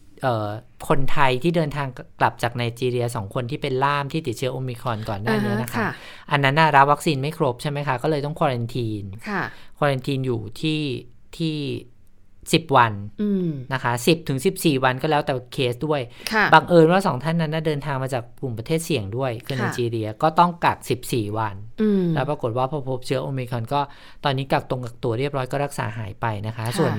[0.88, 1.88] คนไทยที่เดินทาง
[2.20, 5.90] กลับจากไนจีเรียสองคนที่เป็นล่ามที่ติดเชื้อโอมิครอนก่อนหน้านี้นะคะค่ะ
[6.30, 9.42] อันนั้นน่ะรับวัคซีนไม่ครบใช่ไหมคะ ก็เลยต้องควอรันทีนค่ะ
[9.78, 10.80] ควอรันทีนอยู่ที่
[11.36, 11.56] ที่
[12.20, 16.00] 10วันอืมนะคะ10ถึง14วันก็แล้วแต่เคสด้วย
[16.32, 23.80] ค่ะบังเอิญว่าสองท่านนั้นนะเดินทางมาจากกลุ่มประเทศเสี่ยงด้วยคือไนค่ะจีเรียก็ต้องกัก14วันอืมแล้วปรากฏว่าพอพบเชื้อโอมิครอนก็
[24.24, 26.92] ตอนนี้กักตรงกักตัวเรียบร้อยก็รักษาหายไปนะคะค่ะส่วน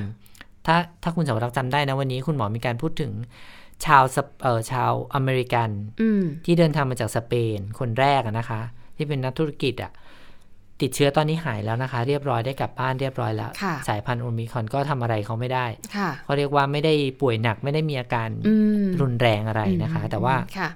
[0.66, 3.12] ถ้าถ้าคุณสาวรักษ์จำได้นะวันนี้คุณหมอมีการพูดถึง
[3.86, 5.70] ชาวสเปเอ่อชาวอเมริกัน
[6.02, 8.62] อืมที่เดินทางมาจากสเปน คนแรกอะนะคะ
[8.98, 9.92] ที่เป็นนักธุรกิจอะ
[10.82, 15.66] ติดเชื้อตอนนี้หายแล้วนะคะ เรียบร้อยได้กลับบ้านเรียบร้อยแล้วค่ะสายพันธุ์โอมิครอนก็ทำอะไรเขาไม่ได้
[15.98, 18.54] ค่ะเขาเรียกว่าไม่ได้ป่วยหนักไม่ได้มีอาการอื
[18.84, 20.70] มรุนแรงอะไรนะคะ แต่ว่าค่ะ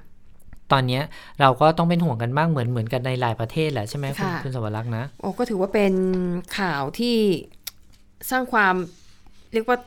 [0.72, 1.04] ตอนเนี้ย
[1.42, 5.94] เราก็ต้องเป็นห่วงกันมากเหมือนเหมือนกันในหลายประเทศแหละใช่ไหมคุณค่ะคุณสวรักษ์นะโอ้ก็ถือว่าเป็น
[6.60, 7.18] ข่าวที่
[8.30, 8.76] สร้างความ
[9.56, 9.78] เรียกว่า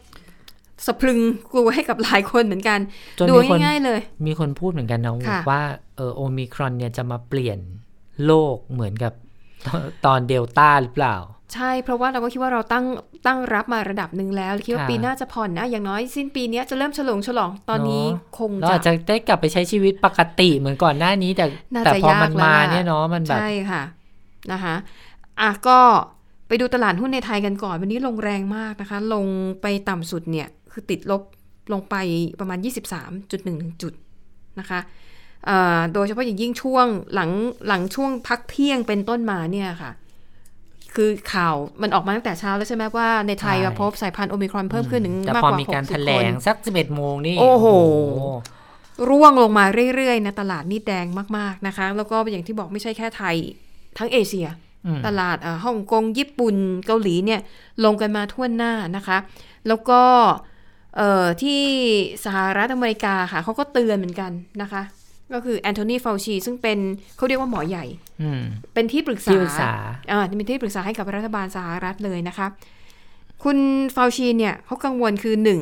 [0.86, 1.18] สะพรึง
[1.52, 2.78] กลัวให้กับหลายคนเหมือนกัน
[3.18, 5.62] จนดูมีคนง่ายๆเลย มีคนพูดเหมือนกันนะค่ะว่า
[5.96, 7.58] เออโอมิครอนเนี่ยจะมาเปลี่ยน
[8.26, 9.12] โลกเหมือนกับ
[10.06, 11.16] ตอนเดลต้าหรือเปล่า
[11.54, 12.84] ใช่เพราะว่าเราก็คิดว่าเราตั้ง
[13.26, 21.44] ตั้งรับมาระดับหนึ่งแล้วคิดว่าค่ะปีหน้าจะผ่อนนะ อย่างน้อยสิ้นปีเนี้ยจะเริ่มฉลองฉลองตอนนี้เนอะคงเราจะอาจจะได้กลับไปใช้ชีวิตปกติเหมือนก่อนหน้านี้แต่
[21.74, 23.82] น่าแต่จะพอยากมันแล้วมาล่ะเนี่ยเนาะมันแบบใช่ค่ะ
[24.52, 24.74] นะคะ
[25.40, 25.78] อะก็
[26.48, 29.26] ไปดูตลาดหุ้นในไทยกันก่อน วันนี้ลงแรงมากนะคะ ลง
[29.62, 31.22] ไปต่ำสุดเนี่ย คือติดลบ
[31.72, 31.94] ลงไป
[32.40, 32.58] ประมาณ
[33.20, 33.92] 23.1 จุด
[34.60, 34.80] นะคะ
[35.46, 37.30] เอ่อโดยเฉพาะอย่างยิ่งช่วงหลัง
[37.66, 39.92] หลังช่วงพักเที่ยงเป็นต้นมาเนี่ยค่ะ
[40.94, 47.66] คือข่าวมันออกมาตั้งแต่เช้าแล้วใช่ไหมว่าในไทยใช่มาพบสายพันธุ์โอมิครอนเพิ่มขึ้นถึงแต่มากพอกว่ามีการ60แถลงคนสักสิบเอ็ดโมงนี่ โอ้โห
[49.08, 49.64] ร่วงลงมา
[49.94, 51.06] เรื่อยๆนะตลาดนี่แดง
[51.38, 53.36] มากๆนะคะ แล้วก็อย่างที่บอกไม่ใช่แค่ไทย
[53.98, 54.67] ทั้งเอเชียอืม
[55.06, 56.56] ตลาดอ่าฮ่องกง ญี่ปุ่น
[56.86, 57.40] เกาหลีเนี่ย
[57.84, 59.18] ลงกันมาทั่วหน้านะคะ
[59.68, 60.02] แล้วก็
[60.96, 61.60] เอ่อที่
[62.24, 64.32] สหรัฐอเมริกาค่ะเขาก็เตือนเหมือนกัน
[64.62, 64.82] นะคะ
[65.32, 66.78] ก็คือแอนโทนีฟาวชีซึ่งเป็น
[67.16, 67.84] เขาเรียกว่าหมอใหญ่
[68.22, 68.42] อืม
[68.74, 69.70] เป็นที่ปรึกษาที่ปรึกษา
[70.10, 72.46] อ่าเป็นที่ปรึกษาให้กับรัฐบาลสหรัฐเลยนะคะ
[73.44, 73.58] คุณ
[73.94, 75.60] ฟาวชีเนี่ยเขากังวลคือหนึ่ง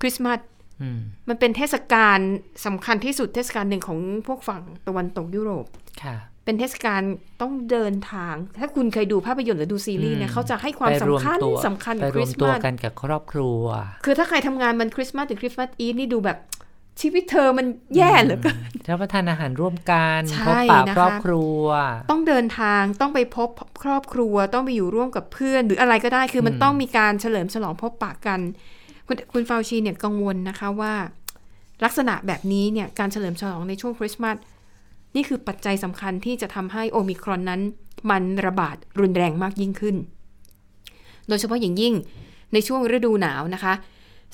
[0.00, 0.38] คริสต์มาส
[0.82, 0.98] อืม
[1.28, 2.18] มันเป็นเทศกาล
[2.66, 5.66] สำคัญที่สุดเทศกาลหนึ่งของพวกฝั่งตะวันตกยุโรป
[6.02, 7.02] ค่ะ เป็นเทศกาล
[7.40, 13.62] ต้องเดินทาง ถ้าคุณเคยดูภาพยนตร์หรือดูซีรีส์เนี่ยอืมเขาจะให้ความไปรวมสำคัญตัวสำคัญไปกับครริวมสต์ตัวมาสกันกับครอบครัว
[14.04, 16.38] คือถ้าใครทำงานมันคริสต์มาสหรือคริสต์มาสอีฟนี่ดูแบบ
[17.00, 21.62] ชีวิตเธอมันแย่เหลือเกินรับประทานอาหารร่วมกันใช่พบปะนะคะครอบครัว
[22.10, 23.48] ต้องเดินทางต้องไปพบ
[23.82, 28.40] ครอบครัว ต้องไปอยู่ร่วมกับเพื่อน หรืออะไรก็ได้คือมันอืมต้องมีการเฉลิมฉลองพบปะกัน
[29.06, 30.94] คุณคุณฟาวชีเนี่ยกังวลนะคะว่า
[31.84, 34.36] ลักษณะแบบนี้เนี่ยการเฉลิมฉลองในช่วงคริสต์มาส
[35.16, 37.60] นี่คือปัจจัยสำคัญที่จะทำให้โอมิครอนนั้น
[38.10, 39.96] มันระบาดรุนแรงมากยิ่งขึ้น
[41.28, 41.94] โดยเฉพาะอย่างยิ่ง
[42.52, 43.74] ในช่วงฤดูหนาวนะคะ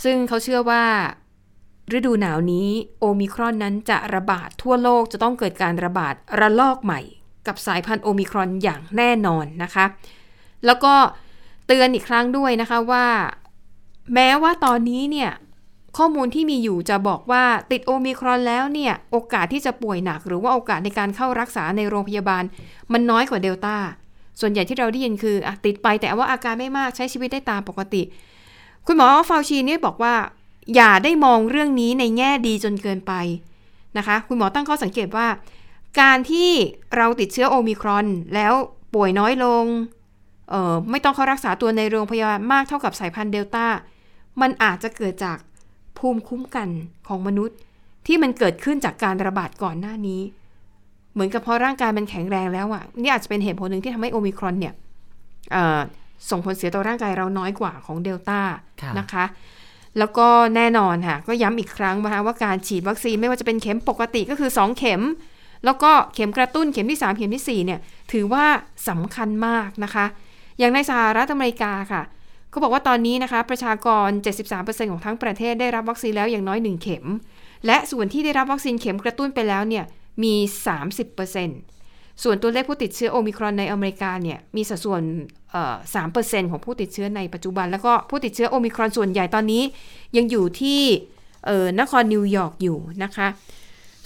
[0.05, 0.85] ซึ่งเขาเชื่อว่า
[1.97, 2.69] ฤดูหนาวนี้
[3.01, 7.01] โอมิครอนนั้นจะระบาดทั่วโลกจะต้องเกิดการระบาดระลอกใหม่
[7.47, 9.85] กับสายพันธุ์โอมิครอนอย่างแน่นอนนะคะ
[10.67, 10.95] แล้วก็
[11.67, 13.07] เตือนอีกครั้งด้วยนะคะว่า
[14.15, 15.31] แม้ว่าตอนนี้เนี่ย
[15.97, 22.43] ข้อมูลที่มีอยู่จะบอกว่าติดโอมิครอนแล้วเนี่ยโอกาสที่จะป่วยหนัก หรือว่าโอกาสในการเข้ารักษาในโรงพยาบาล
[22.93, 23.77] มันน้อยกว่าเดลต้า
[24.41, 28.03] ส่วนใหญ่ที่เราได้ยินคืออติดไปแต่ว่าอาการไม่มากใช้ชีวิตได้ตามปกติ
[28.87, 30.15] คุณหมอฟาวชีเนี่ยบอกว่า
[30.75, 33.13] อย่าได้มองเรื่องนี้ในแง่ดีจนเกินไป
[33.99, 35.27] นะคะ คุณหมอตั้งข้อสังเกตว่า
[36.01, 36.51] การที่
[36.97, 38.53] เราติดเชื้อโอมิครอน แล้ว
[38.95, 39.65] ป่วยน้อยลง
[40.91, 43.67] ไม่ต้องเข้ารักษาตัวในโรงพยาบาลมากเท่ากับสายพันธุ์เดลต้า
[44.41, 45.39] มันอาจจะเกิดจาก
[46.03, 46.69] ภูมิคุ้มกัน
[47.09, 47.57] ของมนุษย์
[48.07, 50.21] ที่มันเกิดขึ้นจากการระบาดก่อนหน้านี้
[51.13, 54.75] เหมือนกับเพราะร่างกายมันแข็งแรงแล้วอะ่ะนี่อาจจะเป็นเหตุผลหนึ่งที่ทำให้โอมิครอนเนี่ย
[55.53, 55.81] เอ่อ
[56.31, 58.41] ส่งผลเสียต่อร่างกายเราน้อยกว่าของเดลต้า
[58.83, 59.25] ค่ะนะคะ
[59.99, 65.03] แล้วก็แน่นอนค่ะ ก็ย้ำอีกครั้งนะคะว่าการฉีดวัคซีนไม่ว่าจะเป็นเข็มปกติก็คือ 2 เข็ม
[65.65, 67.81] แล้วก็เข็มกระตุ้นเข็มที่ 3 เข็มทีสี่4เนี่ย
[68.13, 68.45] ถือว่า
[68.89, 70.07] สำคัญมากนะคะ
[70.59, 72.03] อย่างในสหรัฐอเมริกาค่ะ
[72.53, 74.09] เขาบอกว่าตอนนี้นะคะ ประชากร
[74.51, 77.05] 73%ของทั้งประเทศได้รับวัคซีนแล้วอย่างน้อย 1 เข็ม
[77.67, 79.85] และส่วนที่ได้รับวัคซีนเข็มกระตุ้นไปแล้วเนี่ย
[80.23, 80.35] มี
[81.29, 85.03] 30%ส่วนตัวเลขผู้ติดเชื้อโอมิครอนในอเมริกาเนี่ยมีสัดส่วน
[85.51, 85.75] เอ่อ
[86.13, 89.63] 3%ของผู้ติดเชื้อในปัจจุบัน แล้วก็ผู้ติดเชื้อโอมิครอนส่วนใหญ่ตอนนี้
[90.17, 90.81] ยังอยู่ที่
[91.47, 93.29] เอ่อนครนิวยอร์กอยู่นะคะ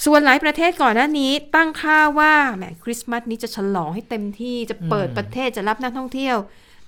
[0.04, 6.36] ส่วนหลายประเทศก่อนหน้านี้ตั้งท่าว่าแหมคริสต์มาสนี้จะฉลองให้เต็มที่จะเปิดอืมประเทศจะรับนักท่องเที่ยว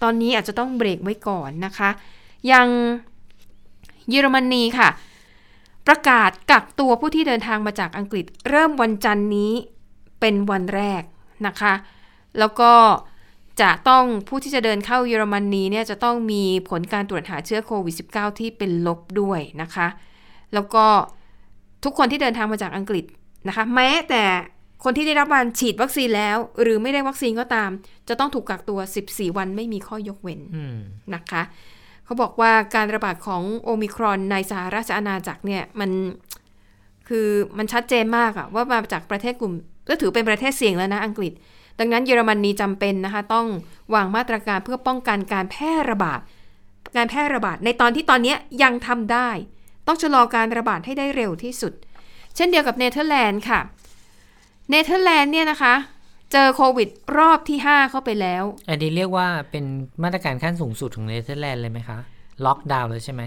[0.02, 1.90] ตอนนี้อาจจะต้องเบรกไว้ก่อนนะคะ
[2.50, 2.68] อย่าง
[4.08, 4.88] เยอรมนีค่ะ
[5.86, 9.52] ประกาศกักตัวผู้ที่เดินทางมาจากอังกฤษ เริ่มวันจันทร์นี้
[10.20, 11.02] เป็นวันแรก
[11.46, 11.74] นะคะ
[12.38, 12.72] แล้วก็
[13.60, 19.86] จะต้องผู้ที่จะเดินเข้าเยอรมนีเนี่ยจะต้องมีผลการตรวจหาเชื้อโควิด -19 ที่เป็นลบด้วยนะคะ
[20.54, 20.84] แล้วก็
[21.84, 23.04] ทุกคนที่เดินทางมาจากอังกฤษ
[23.48, 24.24] นะคะ แม้แต่
[24.84, 27.70] คนที่ได้รับการฉีดวัคซีนแล้ว หรือไม่ได้วัคซีนก็ตาม
[28.08, 30.76] จะต้องถูกกักตัว 14 วันไม่มีข้อยกเว้นอืม
[31.14, 31.42] นะคะ
[32.04, 35.90] เขาบอกว่าการระบาดของโอมิครอนในสหราชอาณาจักรเนี่ยมัน
[37.08, 39.52] คือมันชัดเจนมากอะว่ามาจากประเทศกลุ่ม
[39.88, 41.32] ก็ถือเป็นประเทศเสี่ยงแล้วนะอังกฤษ
[41.78, 43.46] ดังนั้นเยอรมนีจำเป็นนะคะ ต้อง
[43.94, 46.20] วางมาตรการเพื่อป้องกันการแพร่ระบาด
[46.96, 49.30] การแพร่ระบาดในตอนที่ตอนเนี้ยยังทำได้
[49.86, 51.72] ต้องชะลอการระบาดให้ได้เร็วที่สุด
[52.36, 53.60] เช่นเดียวกับเนเธอร์แลนด์ค่ะ
[54.70, 55.74] เนเธอร์แลนด์เนี่ยนะคะ
[56.32, 59.64] เจอโควิดรอบที่ 5 เข้าไปแล้ว อันนี้เรียกว่าเป็น
[60.02, 61.98] มาตรการขั้นสูงสุดของเนเธอร์แลนด์เลยไหมคะ
[62.44, 63.22] ล็อกดาวน์เลยใช่ไหม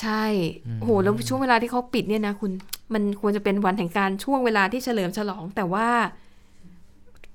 [0.00, 0.24] ใช่
[0.80, 2.52] โอ้โหแล้วช่วงเวลาที่เขาปิดเนี่ยนะคุณ
[2.94, 5.88] มันควรจะเป็นวันแห่งการช่วงเวลาที่เฉลิมฉลอง แต่ว่า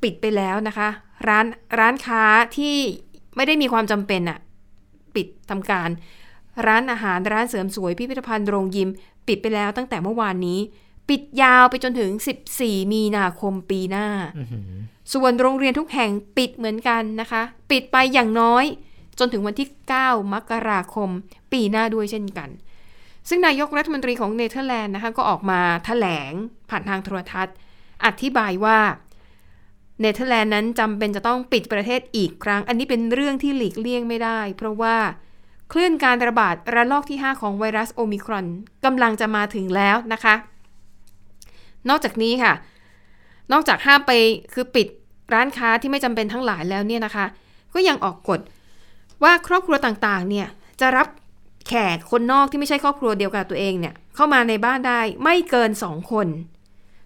[0.03, 0.89] ปิดไปแล้วนะคะ
[1.27, 1.45] ร้าน
[1.79, 2.23] ร้านค้า
[2.57, 2.75] ที่
[3.35, 4.39] ไม่ได้มีความจำเป็นอะ
[5.15, 5.89] ปิดทำการ
[6.67, 8.89] ร้านอาหารร้านเสริมสวยพิพิธภัณฑ์โรงยิม
[9.27, 10.59] ปิดไปแล้วตั้งแต่เมื่อวานนี้
[11.09, 12.11] ปิดยาวไปจนถึง
[12.51, 14.71] 14 มีนาคมปีหน้าอื้อหือ
[15.13, 18.65] ส่วนโรงเรียนทุกแห่งปิดเหมือนกันนะคะ ปิดไปอย่างน้อย
[19.19, 19.69] จนถึงวันที่
[20.01, 21.09] 9 มกราคม
[21.51, 22.49] ปีหน้าด้วยเช่นกัน
[23.29, 26.31] ซึ่งนายกรัฐมนตรีของเนเธอร์แลนด์นะคะก็ออกมาแถลง
[26.69, 27.55] ผ่านทางโทรทัศน์
[28.05, 28.79] อธิบายว่า
[29.99, 34.95] เนเธอร์แลนด์นั้นจำเป็นจะต้องปิดประเทศอีกครั้ง อันนี้เป็นเรื่องที่หลีกเลี่ยงไม่ได้ เพราะว่า
[35.71, 38.45] คลื่นการระบาดระลอกที่ 5 ของไวรัสโอมิครอน
[38.85, 40.35] กำลังจะมาถึงแล้วนะคะ
[41.89, 42.53] นอกจากนี้ค่ะ
[43.51, 44.11] นอกจากห้ามไป
[44.53, 44.87] คือปิด
[45.33, 47.25] ร้านค้าที่ไม่จำเป็นทั้งหลายแล้วเนี่ยนะคะ
[47.73, 48.39] ก็ยังออกกฎ
[49.23, 50.47] ว่าครอบครัวต่างๆ เนี่ย
[50.81, 51.07] จะรับ
[51.67, 56.27] แขกคนนอกที่ไม่ใช่ครอบครัวเดียวกับตัวเองเนี่ยเข้ามาในบ้านได้ไม่เกินสองคน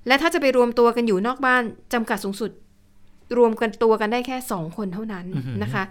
[0.07, 1.63] และถ้าจะไปรวมตัวกันอยู่นอกบ้าน
[1.93, 2.51] จำกัดสูงสุด
[3.37, 5.25] รวมกันตัวกันได้แค่สองคนเท่านั้น
[5.63, 5.83] นะคะ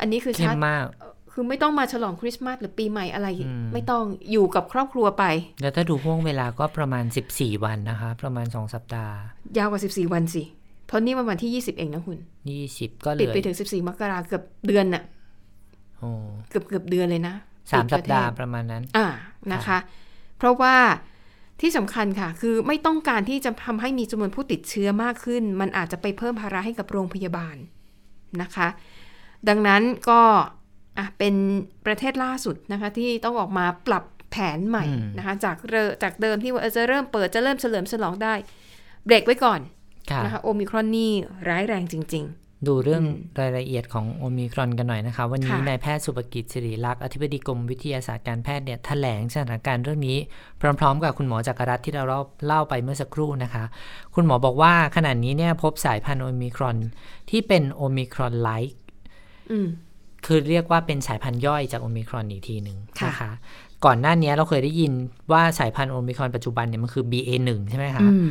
[0.00, 0.84] อันนี้คือเข้ชัดมมาก
[1.36, 5.24] คือไม่ต้องมาฉลองคริสต์มาสหรือปีใหม่อะไรอืมไม่ต้องอยู่กับครอบครัวไป
[5.62, 9.16] แล้วถ้าดูห่วงเวลาก็ประมาณ 14 วันนะคะ ประมาณ 2 สัปดาห์
[9.56, 10.42] ยาวกว่า 14 วันสิ
[10.86, 12.18] เพราะนี่มันวันที่ 20 เองนะคุณ
[12.60, 15.02] 20 ก็เหปิลืดอไปถึง 14 มกราเกือบเดือนน่ะ
[15.98, 16.10] โอ้
[16.50, 17.34] เกือบเกือบเดือนเลยนะ
[17.70, 19.06] สามปิสัปประเทศดาห์ประมาณนั้น อ่า
[19.52, 19.78] นะคะ
[20.38, 20.76] เพราะว่า
[21.60, 27.56] ที่สำคัญค่ะ คือไม่ต้องการที่จะทำให้มีจำนวนผู้ติดเชื้อมากขึ้น มันอาจจะไปเพิ่มภาระให้กับโรงพยาบาล
[28.42, 28.68] นะคะ
[29.48, 30.20] ดังนั้นก็
[30.98, 31.34] อะเป็น
[31.86, 38.34] ประเทศล่าสุดนะคะที่ต้องออกมาปรับแผนใหม่อืมนะคะจากเรจากเดิมที่ว่าเออจะเริ่มเปิดจะเริ่มเฉลิมฉลองได้
[39.06, 39.60] เบรกไว้ก่อน
[40.10, 41.12] ค่ะนะคะโอมิครอนนี่
[41.48, 42.26] ร้ายแรงจริง
[42.68, 50.18] ดูเรื่องอืมรายละเอียดของโอมิครอนกันหน่อยนะคะ วันนี้ค่ะนายแพทย์สุภกิจสิริลักษณ์อธิบดีกรมวิทยาศาสตร์การแพทย์เนี่ยแถลงสถานการณ์เรื่องนี้
[50.60, 53.64] พร้อม ๆ กับคุณหมอจักรรัตน์ที่เราเล่าเล่าไปเมื่อสักครู่นะคะ
[54.14, 56.76] คุณหมอบอกว่าขณะนี้เนี่ยพบสายพันธุ์โอมิครอน
[57.30, 59.66] ที่เป็นโอมิครอนไลท์ๆอืม
[60.26, 63.30] คือเรียกว่าเป็นสายพันธุ์ย่อยจากโอมิครอนอีกทีหนึ่งค่ะนะคะ
[63.84, 64.92] ก่อนหน้านี้เราเคยได้ยิน
[65.32, 68.28] ว่าสายพันธุ์โอมิครอนปัจจุบันเนี่ยมันคือ BA1 ใช่ไหมคะอืม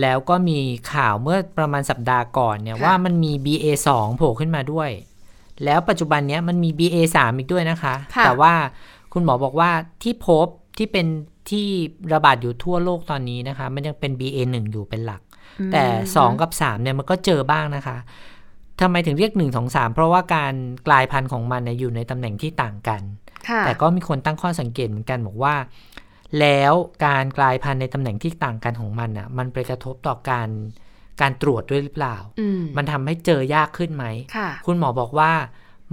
[0.00, 0.58] แล้วก็มี
[0.92, 4.90] ข่าวเมื่อประมาณสัปดาห์ก่อนเนี่ยค่ะว่ามันมี BA2 โผล่ขึ้นมาด้วย
[5.64, 8.52] แล้วปัจจุบันเนี้ยมันมี BA3 อีกด้วยนะคะค่ะแต่ว่า
[9.12, 9.70] คุณหมอบอกว่า
[10.02, 10.46] ที่พบ
[10.78, 11.06] ที่เป็น
[11.50, 11.66] ที่
[12.12, 15.20] ระบาดอยู่ทั่วโลกตอนนี้นะคะ มันยังเป็น BA1 อยู่เป็นหลัก
[15.72, 17.96] แต่ 2 กับ 3เนี่ยมันก็เจอบ้างนะคะ
[18.80, 20.54] ทำไมถึงเรียก1 2 3เพราะว่าการ
[20.86, 23.02] กลายพันธุ์ของมันเนี่ยอยู่ในตำแหน่งที่ต่างกัน
[23.48, 25.54] ค่ะแต่ก็มีคนตั้งข้อสังเกตเหมือนกันบอกว่า
[26.40, 26.72] แล้ว
[27.06, 30.48] การกลายพันธุ์ในตำแหน่งที่ต่างกันของมันอะ มันไปกระทบต่อการ
[31.20, 34.04] การตรวจด้วยหรือเปล่าอืมมันทำให้เจอยากขึ้นไหม
[34.36, 35.32] ค่ะคุณหมอบอกว่า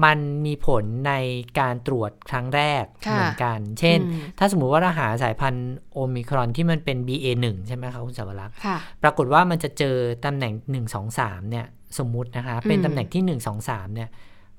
[0.05, 1.13] มันมีผลใน
[1.59, 11.65] การตรวจครั้งแรกค่ะเหมือนกัน เช่นอืมถ้าสมมุติว่าเราหาสายพันธุ์โอมิครอนที่มันเป็น BA1 ใช่ไหมคะคุณสาวรักษ์ค่ะปรากฏว่ามันจะเจอตำแหน่ง 1 2 3เนี่ย
[11.99, 14.09] สมมุตินะคะ เป็นอืมตำแหน่งที่1 2 3เนี่ย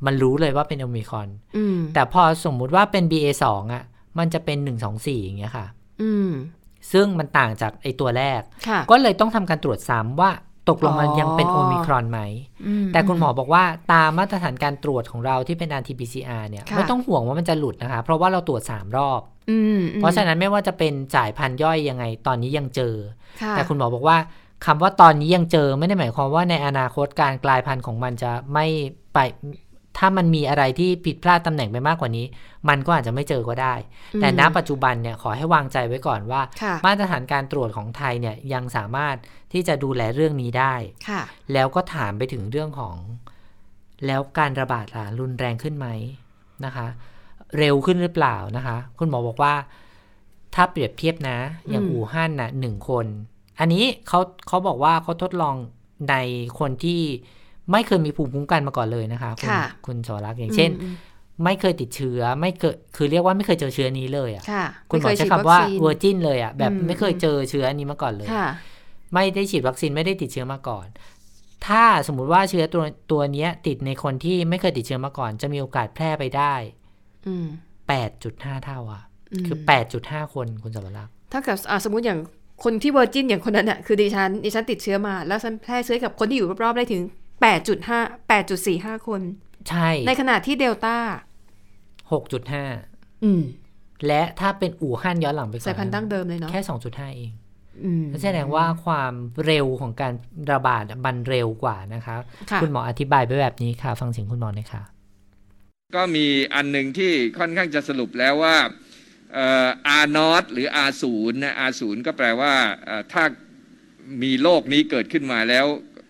[0.06, 3.84] มันรู้เลยว่าเป็นโอมิครอนอืมแต่พอสมมุติว่าเป็น BA2 อะ
[4.18, 5.66] มันจะเป็น1 2 4อย่างเงี้ยค่ะ
[6.02, 6.30] อืม
[6.92, 10.30] ซึ่งมันต่างจากไอตัวแรกค่ะก็เลยต้องทำการตรวจซ้ำว่า
[10.68, 12.20] ตกลงมันอ๋อยังเป็นโอมิครอนไหม
[12.92, 22.94] แต่คุณหมอบอกว่าตามมาตรฐานการตรวจของเราที่เป็น RT-PCR เนี่ยค่ะไม่ต้องห่วงว่ามันจะหลุดนะคะ เพราะว่าเราตรวจ 3 รอบอืมเพราะฉะนั้นไม่ว่าจะเป็นสายพันธุ์ย่อยยังไง ตอนนี้ยังเจอ
[23.42, 24.16] ค่ะแต่คุณหมอบอกว่า
[24.64, 28.66] คำว่าตอนนี้ยังเจอไม่ได้หมายความว่าในอนาคตการกลายพันธุ์ของมันจะไม่
[29.14, 29.18] ไป
[29.98, 32.26] ถ้ามันมีอะไรที่ผิดพลาดตำแหน่งไปมากกว่านี้
[32.68, 33.74] มันก็อาจจะไม่เจอก็ได้
[34.20, 39.16] แต่ณปัจจุบันเนี่ยขอให้วางใจไว้ก่อนว่าค่ะมาตรฐานการตรวจของไทยเนี่ยยังสามารถ
[39.52, 40.74] ที่จะดูแลเรื่องนี้ได้
[41.08, 41.22] ค่ะ
[41.52, 42.96] แล้วก็ถามไปถึงเรื่องของ
[44.06, 45.86] แล้วการระบาดล่ะรุนแรงขึ้นไหม
[46.64, 46.86] นะคะ
[47.58, 49.54] เร็วขึ้นหรือเปล่านะคะ คุณหมอบอกว่า
[50.54, 51.38] ถ้าเปรียบเทียบนะ
[51.70, 53.06] อย่างอืมอู่ฮั่นน่ะหนึ่งคน
[53.62, 55.56] อันนี้เขาเขาบอกว่าเขาทดลอง
[56.10, 56.14] ใน
[56.58, 57.00] คนที่
[57.72, 60.94] ไม่เคยมีภูมิคุ้มกันมาก่อนเลยนะคะณค่ะคุณสวรักษ์อย่างเช่นอืม
[61.44, 68.48] ไม่เคยติดเชื้อไม่เคยคือเรียกว่าไม่เคยเจอเชื้อนี้เลยอะค่ะคุณหมอไเยใช้ฉีดคำว่าวัคซีนเวอร์จินเลยอะแบบอืมไม่เคยเจอเชื้อนี้มาก่อนเลยค่ะ
[69.14, 70.86] ไม่ได้ฉีดวัคซีนไม่ได้ติดเชื้อมาก่อน
[71.66, 76.54] ถ้าสมมุติว่าเชื้อตัวตัวเนี้ยติดในคนที่ไม่เคยติดเชื้อมาก่อน จะมีโอกาสแพร่ไปได้
[77.26, 77.46] อืม
[78.06, 79.56] 8.5เท่าอะคือ
[79.96, 82.20] 8.5คนคุณสวรักษ์ถ้ากับอ่าสมมติอย่าง
[82.64, 87.02] คนที่ virgin อย่างคนนั้นอะคือดิฉันดิฉันติดเชื้อมา แล้วฉันแพร่เชื้อกับคนที่อยู่รอบๆได้ถึง
[87.82, 88.30] 8.5
[88.98, 89.20] 8.45 คน
[89.68, 90.96] ใช่ ในขณะที่เดลต้า
[92.50, 93.42] 6.5 อืม
[94.06, 97.32] และถ้าเป็นอู่ฮั่นย้อนหลังไปก่อนสายพันธุ์ดั้งเดิมเลยเนาะแค่ 2.5 เอง
[97.84, 99.12] อืมนั่นแสดงว่าความ
[99.46, 100.12] เร็วของการ
[100.52, 102.14] ระบาดอะมันเร็วกว่านะคะ
[102.50, 104.82] ค่ะคุณหมออธิบายไปแบบนี้ค่ะ ฟังเสียงคุณหมอหน่อยค่ะ
[105.94, 109.68] ก็มีอันหนึ่งที่ค่อนข้างจะสรุปแล้วว่าเอ่อ
[110.02, 112.54] R นอตหรือ R ศูนย์นะ R ศูนย์ก็แปลว่า
[113.12, 113.24] ถ้า
[114.22, 115.66] มีโรคนี้เกิดขึ้นมาแล้ว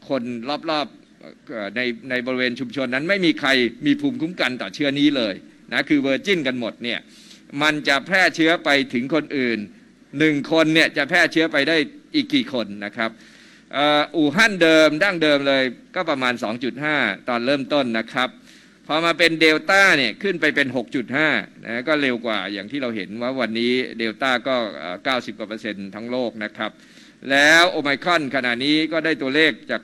[0.08, 0.22] คน
[0.70, 1.80] รอบๆใน
[2.10, 3.50] ในบริเวณชุมชนนั้นไม่มีใคร
[3.86, 5.34] มีภูมิคุ้มกันต่อเชื้อนี้เลย
[5.72, 6.98] นะคือเวอร์จินกันหมดเนี่ย
[7.62, 9.58] มันจะแพร่เชื้อไปถึงคนอื่น
[10.18, 11.76] หนึ่งคนเนี่ยจะแพร่เชื้อไปได้
[12.14, 13.10] อีกกี่คนนะครับ
[14.16, 16.34] อู่ฮั่นเดิมดั้งเดิมเลยก็ประมาณ
[16.80, 18.28] 2.5 ตอนเริ่มต้นนะครับ
[18.86, 20.68] พอมาเป็นเดลต้าเนี่ยขึ้นไปเป็น
[21.16, 24.56] 6.5นะก็เร็วกว่าอย่างที่เราเห็นว่าวันนี้เดลต้าก็
[24.96, 26.70] 90 กว่าเปอร์เซ็นต์ทั้งโลกนะครับ
[27.30, 29.82] แล้วโอไมครอนขณะนี้ก็ได้ตัวเลขจาก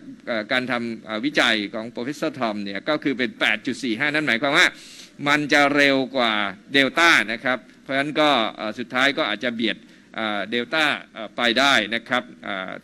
[0.52, 3.30] การทำวิจัยของ Professor Tom เนี่ยก็คือเป็น
[3.72, 4.66] 8.45 นั่นหมายความว่า
[5.28, 6.32] มันจะเร็วกว่า
[6.72, 8.30] เดลต้านะครับ เพราะฉะนั้นก็
[8.78, 9.76] สุดท้ายก็อาจจะเบียด
[10.50, 10.84] เดลต้า
[11.36, 12.22] ไปได้นะครับ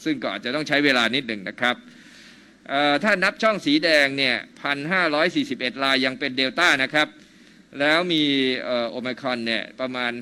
[0.05, 1.77] ซึ่งก็อาจจะต้องใช้เวลานิดหนึ่งนะครับ
[3.03, 7.09] ถ้านับช่องสีแดงเนี่ยพันห้าร้อยสี่สิบเอ็ดรายยังเป็นเดลต้านะครับ
[7.81, 8.23] แล้วมี
[8.91, 10.13] โอไมครอนเนี่ยประมาณ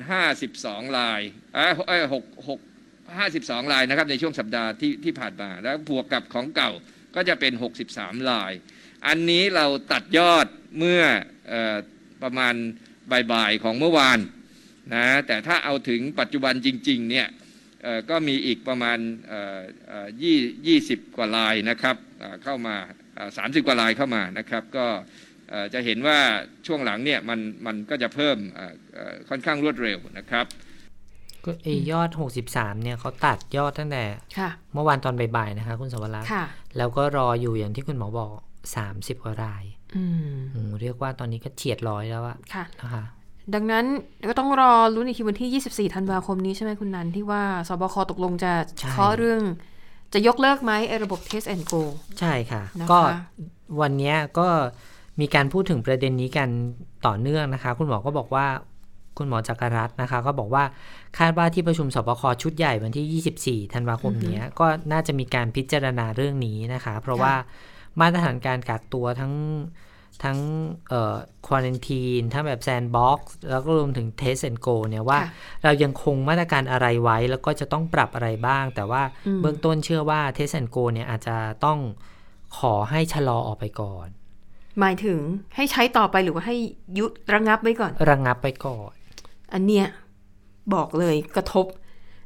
[0.43, 1.21] 52ราย
[1.53, 2.59] เอ้ยอ้ยหกหก
[3.17, 6.71] ห้าสิบสองรายนะครับในช่วงสัปดาห์ที่ที่ผ่านมา แล้วบวกกับของเก่า
[7.15, 7.53] ก็จะเป็น
[7.91, 8.51] 63ราย
[9.07, 11.01] อันนี้เราตัดยอดเมื่อ
[11.51, 11.75] ออ
[12.23, 12.53] ประมาณ
[13.31, 14.19] บ่ายๆของเมื่อวาน
[14.95, 17.27] นะแต่ถ้าเอาถึงปัจจุบันจริงๆเนี่ย
[18.09, 22.75] ก็มีอีกประมาณเอ่อเอ่อยี่ยี่สิบกว่าลายนะครับเอ่อเข้ามา
[23.37, 24.87] สามสิบกว่าลายเข้ามานะครับก็
[25.49, 26.17] เอ่อจะเห็นว่า
[26.65, 30.45] ช่วงหลังเนี่ยมันมันก็จะเพิ่มเอ่อเอ่อค่อนข้างรวดเร็วนะครับ
[31.45, 32.09] ก็ไอยอด
[32.45, 34.03] 63 เนี่ยเขาตัดยอดตั้งแต่
[34.39, 36.45] ค่ะเมื่อวานตอนบ่ายๆนะคะคุณสวรักษ์ค่ะ
[36.77, 38.31] แล้วก็รออยู่อย่างที่คุณหมอบอก
[38.77, 39.63] 30 กว่าราย
[39.95, 40.03] อื
[40.35, 43.03] มอืมเรียกว่าตอนนี้ก็เฉียดร้อยแล้วอะค่ะนะคะ
[43.53, 43.85] ดังนั้น
[44.29, 49.41] ก็ต้องรอรุ้นอีกทีวันที่ 24 ธันวาคมนี้ใช่ไหมคุณนันที่ว่าสบคตกลงจะใช่เคาะเรื่อง
[50.13, 51.81] จะยกเลิกไหมไอ้ระบบ Test and Go
[52.19, 52.99] ใช่ค่ะนะคะก็
[53.81, 54.47] วันเนี้ยก็
[55.19, 56.49] มีการพูดถึงประเด็นนี้กัน
[57.07, 58.45] ต่อเนื่องนะคะ คุณหมอก็บอกว่า
[59.17, 60.63] คุณหมอจักรรัตน์นะคะ ก็บอกว่า
[61.17, 67.33] คาดว่าที่ประชุมสบคชุดใหญ่วันที่ 24 ธันวาคมเนี้ยก็น่าจะมีการพิจารณาเรื่องนี้นะคะ เพราะว่า
[67.99, 69.33] มาตรฐานการกักตัวทั้ง
[70.23, 70.39] ทั้ง
[70.89, 71.15] เอ่อ
[71.45, 75.29] quarantine ทั้งแบบ Sandbox แล้วก็รวมถึง Test and Go เนี่ยว่าค่ะ
[75.63, 81.79] เรายังคงมาตรการอะไรไว้แล้วก็จะต้องปรับอะไรบ้าง แต่ว่าอืมเบื้องต้นเชื่อว่า Test and Go เนี่ยอาจจะต้อง
[82.57, 84.07] ขอให้ชะลอออกไปก่อน
[84.79, 85.19] หมายถึง
[85.55, 86.57] ให้ใช้ต่อไปหรือว่าให้ห
[86.99, 88.93] ยุดระงับไว้ก่อน ระงับไปก่อน
[89.53, 89.87] อันเนี้ย
[90.73, 91.65] บอกเลยกระทบ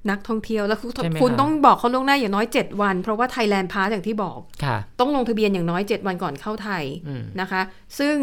[0.10, 7.62] นักท่องเที่ยวแล้วคุณใช่ไหมคุณคะต้องบอกเขาล่วงหน้าอย่างน้อย 7 วัน เพราะว่า Thailand Pass อย่างที่บอกค่ะต้องลงทะเบียนอย่างน้อย 7 วันก่อนเข้าไทยอืมนะคะ
[8.00, 8.16] ซึ่ง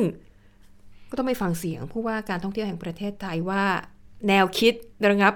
[1.11, 3.63] ก็ต้องไปฟังเสียงผู้ว่าการท่องเที่ยวแห่งประเทศไทยว่า
[4.29, 4.75] แนวคิด
[5.11, 5.35] ระงับ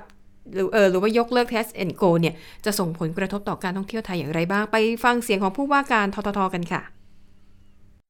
[0.55, 2.35] หรือเออหรือว่ายกเลิก Test and Go เนี่ย
[2.65, 6.83] จะส่งผลกระทบต่อการท่องเที่ยวไทยอย่างไรบ้าง ไปฟังเสียงของผู้ว่าการทททกันค่ะ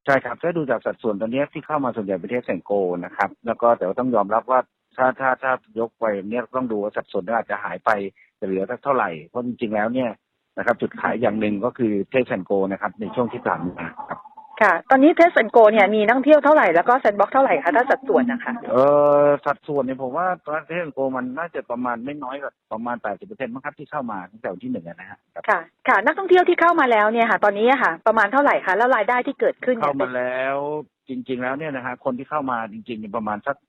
[0.05, 2.71] ใช่ครับถ้าดูจากสัดส่วนตอนนี้ที่เข้ามาส่วนใหญ่ประเทศเซงโก
[3.05, 4.59] นะครับ แล้วก็แต่ว่าต้องยอมรับว่า
[4.99, 7.91] ถ้าถ้าถ้ายกไปเนี่ยต้องดูว่าสัดส่วนอาจจะหายไป
[8.39, 10.09] จะเหลือสักเท่าไหร่เพราะจริงๆแล้วเนี่ย
[10.57, 14.19] นะครับ จุดขายอย่างหนึ่งก็คือ Test and Go นะครับ ในช่วงที่ผ่านมาครับ
[14.61, 18.75] ค่ะ ตอนนี้ Test and Go เนี่ยมีนักท่องเที่ยวเท่าไหร่แล้วก็ Sandbox เท่าไหร่คะถ้าสัดส่วนนะคะเอ
[19.23, 30.57] อสัดส่วนเนี่ยผมว่าประเทศเซนโกมันน่าจะประมาณไม่น้อยกว่าประมาณ80%มั้งครับที่เข้ามาตั้งแต่วันที่หนึ่งอะนะฮะครับค่ะ ค่ะ นักท่องเที่ยวที่เข้ามาแล้วเนี่ยค่ะ ตอนนี้อะค่ะ ประมาณเท่าไหร่คะแล้วรายได้ที่เกิดขึ้นเนี่เข้ายเป็มานแล้ว
[31.09, 33.68] จริง ๆ แล้วเนี่ยนะฮะคนที่เข้ามาจริงๆเนี่ยประมาณสักเอ่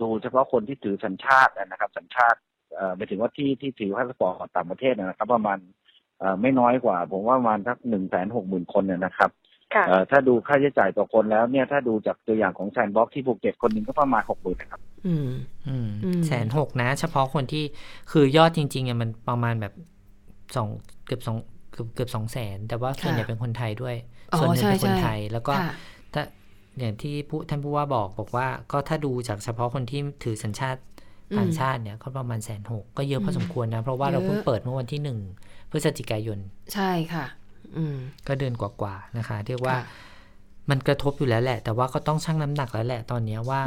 [0.00, 2.38] ดูเฉพาะคนที่ถือสัญชาตินะครับ สัญชาติ
[2.74, 5.58] เอ่อหมายถึงว่าที่ที่ถือพาสปอร์ตต่างประเทศนะครับ ประมาณ
[6.18, 9.30] เอ่อไม่น้อยกว่า ผมว่าประมาณสักหนึ่งแสนหกหมื่นคนเนี่ยนะครับ
[9.74, 15.28] ค่ะเอ่อถ้าดูค่าใช้จ่ายต่อคนแล้วเนี่ยถ้าดูจากตัวอย่างของ Sandbox ที่ภูเก็ตคนหนึ่งก็ประมาณหกหมื่นนะครับอืม
[15.68, 17.64] อืมอืมแสนหกนะ เฉพาะคนที่
[18.12, 19.74] คือยอดจริงๆอะมันประมาณแบบ
[20.56, 20.68] สอง
[21.06, 21.36] เกือบสอง
[21.72, 23.96] เกือบเกือบสองแสนแต่ว่าส่วนใหญ่เป็นคนไทยด้วย
[24.32, 25.99] อ๋อส่วนหนึ่งเป็นคนใช่ไทยแล้วก็ค่ะถ้า
[26.80, 30.80] อย่างที่ผู้ท่านผู้ว่าบอกบอกว่า ก็ถ้าดูจากเฉพาะคนที่ถือสัญชาติ
[31.38, 35.18] ต่างชาติเนี่ยก็ประมาณแสนหกก็เยอะพอสมควรนะ เพราะว่าเราเพิ่งเปิดเมื่อวันที่หนึ่ง
[35.70, 36.38] พฤศจิกายน
[36.74, 37.26] ใช่ค่ะ
[37.76, 39.84] อืมก็เดือนกว่าๆนะคะ เรียกว่าค่ะ
[40.70, 43.60] มันกระทบอยู่แล้วแหละ แต่ว่าก็ต้องชั่งน้ำหนักแล้วแหละตอนเนี้ยว่า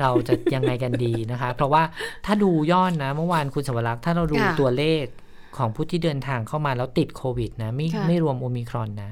[0.00, 1.82] เราจะยังไงกันดีนะคะ เพราะว่า
[2.26, 5.04] ถ้าดูยอดนะ เมื่อวานคุณสวรักษ์ถ้าเราดูค่ะตัวเลข
[5.56, 9.10] ของผู้ที่เดินทางเข้ามาแล้วติดโควิดนะ ไม่ค่ะไม่รวมโอมิครอนนะ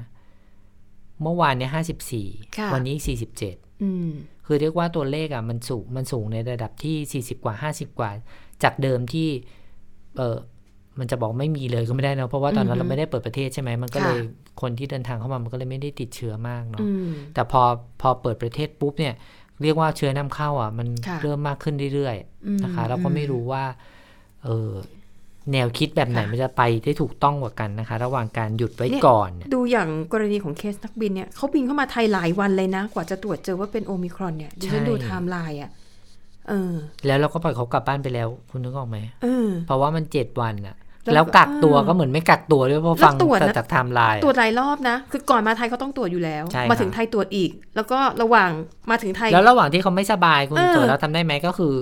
[1.23, 4.09] เมื่อวานเนี่ยห้าสิบสี่ค่ะวันนี้สี่สิบเจ็ดอืม
[4.45, 8.09] คือเรียกว่าตัวเลขอะมันสูงมันสูงในระดับที่40กว่า50กว่า
[8.63, 9.29] จากเดิมที่
[10.17, 10.37] เออ
[10.99, 17.61] มันจะบอกไม่มีเลยก็ไม่ได้นะเพราะว่าตอนนั้อืนอฮึเราไม่ได้เปิดประเทศใช่ไหมมันก็เลยค่ะคนที่เดินทางเข้ามามันก็เลยไม่ได้ติดเชื้อมากเนาะอืมแต่พอ
[18.01, 19.13] พอเปิดประเทศปุ๊บเนี่ย
[19.61, 23.63] เรียกว่าเชื้อนำเข้าอะ มันค่ะเริ่มมากขึ้นเรื่อยอืมๆนะคะเราก็อืมไม่รู้ว่า
[24.43, 24.71] เออ
[25.53, 35.71] แนวคิดแบบไหนค่ะมันจะไปได้ถูกต้องกว่ากันนะคะ ระหว่างการหยุดไว้เนี่ยก่อนเนี่ยดูอย่างกรณีของเคสนักบินเนี่ยเขาบินเข้ามาไทยหลายวันเลยนะ กว่าจะตรวจเจอว่าเป็นโอมิครอนเนี่ยดิฉันใช่ดูไทม์ไลน์อะ
[36.49, 36.73] เออ
[37.05, 48.49] แล้วเราก็ปล่อยเขากลับบ้านไปแล้ว คุณนึกออกไหมเออเพราะว่ามันเจ็ดวันอะ แล้วแล้วกักตัวเออก็เหมือนไม่กักตัวด้วยเพราะแล้วฟังตรวจนะจากไทม์ไลน์ตรวจหลายรอบนะ คือก่อนมาไทยเขาต้องตรวจอยู่แล้วใช่มาถึงครับไทยตรวจอีก แล้วก็ระหว่าง
[48.91, 51.73] มาถึงไทย แล้วระหว่างที่เขาไม่สบายคุณเออตรวจแล้วทำได้ไหมก็คือ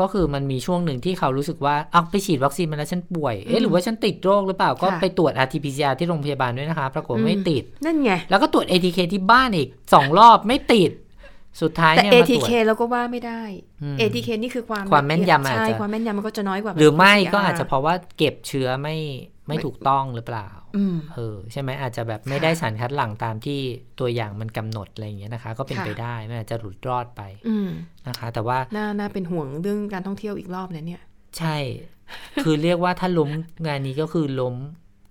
[0.00, 10.90] ก็คือมันมีช่วงหนึ่งที่เขารู้สึกว่าอ้าวไปฉีดวัคซีนมาแล้วฉันป่วยเอ๊ะหรือว่าฉันติดโรคหรือเปล่าก็ค่ะไปตรวจ RT-PCR ที่โรงพยาบาลด้วยนะคะปรากฏไม่อืมติดนั่นไงแล้วก็ตรวจ ATK ที่บ้านอีกสองรอบไม่ติด
[11.60, 13.42] สุดท้ายแต่เนี่ยมาตรวจ ATK เราก็ว่าไม่ได้
[13.82, 18.96] อืม ATK นี่คือความความแม่นยำอาจจะใช่ความแม่นยำมันก็จะน้อยกว่า หรือไม่แบบก็อาจ PCR จะเพราะว่าเก็บเชื้อไม่
[19.48, 23.58] ไม่ถูกต้องหรือเปล่าอืมเออใช่ไหมอาจจะแบบไม่ค่ะได้สารคัดหลั่งตามที่
[24.00, 27.68] ตัวอย่างมันกำหนดอะไรอย่างเงี้ยนะคะ ก็เป็นค่ะไปได้มันอาจจะหลุดรอดไปอืม
[28.08, 31.02] นะคะ แต่ว่าน่าน่าเป็นห่วงเรื่องการท่องเที่ยวอีกรอบนะเนี่ย
[31.38, 31.56] ใช่
[32.44, 33.30] คือเรียกว่าถ้าล้ม
[33.66, 34.56] งานนี้ก็คือล้ม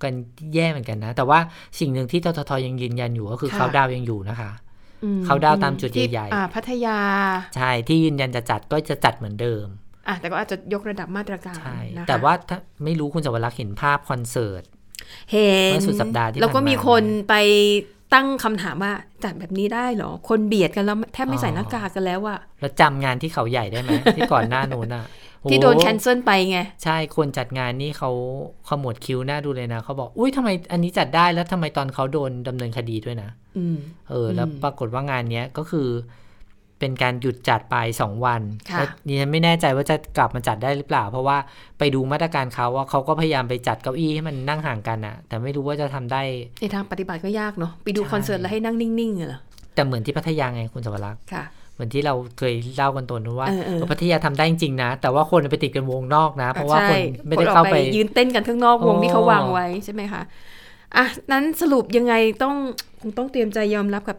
[0.04, 0.14] กัน
[0.56, 1.40] แย่เหมือนกันนะ แต่ว่า
[1.80, 4.71] สิ่งหนึ่งที่ทททยังยืนยันอยู่ก็คือค่ะเขาดาวน์ยังอยู่นะคะอืม
[5.26, 6.98] เขาดาวน์ตามจุดที่ใหญ่ๆอ่าพัทยา
[7.56, 9.66] ใช่ที่ยืนยันจะจัดก็จะจัดเหมือนเดิม
[10.08, 14.64] อะแต่ก็อาจจะยกระดับมาตรการใช่นะคะแต่ว่าถ้าไม่รู้คุณสวรักษ์เห็นภาพคอนเสิร์ต
[15.32, 17.36] เห็นเมื่อสุดสัปดาห์ที่แล้วก็ผ่านมามีมีคนไป
[18.14, 25.06] ตั้งคำถามว่าจัดแบบนี้ได้เหรอ คนเบียดกันแล้วแทบไม่ใส่หน้ากากกันแล้วอะแล้วจำงานที่เขาใหญ่ได้ไหมที่ก่อนหน้านู้นอะ
[25.50, 28.12] ที่โดนหแคนเซิลไปไง ใช่คนจัดงานนี่เขา
[28.70, 33.78] ขมวดคิ้วหน้าดูเลยนะเขาบอก อุ้ยทำไมอันนี้จัดได้แล้วทำไมตอนเขาโดนดำเนินคดีด้วยนะอืม
[34.10, 35.88] เออ แล้วอืมปรากฏว่างานเนี้ยก็คือ
[36.80, 41.38] เป็นการหยุดจัดไปสองวันค่ะแล้วดิฉันไม่แน่ใจว่าจะกลับมาจัดได้หรือเปล่า เพราะว่า
[41.80, 46.22] ไปดูมาตรการเขาว่าเขาก็พยายามไปจัดเก้าอี้ให้มันนั่งห่างกันอะแต่ไม่รู้ว่าจะทำได้
[46.62, 49.40] ในทางปฏิบัติก็ยากเนาะไปดูใช่คอนเสิร์ตแล้วให้นั่งนิ่งๆเหรอ
[49.76, 60.22] แต่เหมือนที่พัทยาไงคุณสวรักษ์ค่ะเห มือนที่เราเคยเล่ากันตัวนู้นว่าเออเออเออพัทยาทำได้จริงๆนะ แต่ว่าคนไปติดกันวงนอกนะ เพราะว่าใช่คนไม่ได้ออกเข้าไปยืนเต้นกันข้างนอกวงอ๋อที่เขาวางไว้ใช่ไหมคะ
[60.98, 62.14] อะนั้นสรุปยังไง
[62.44, 62.56] ต้อง
[63.02, 64.18] คงต้องเตรียมใจยอมรับกับ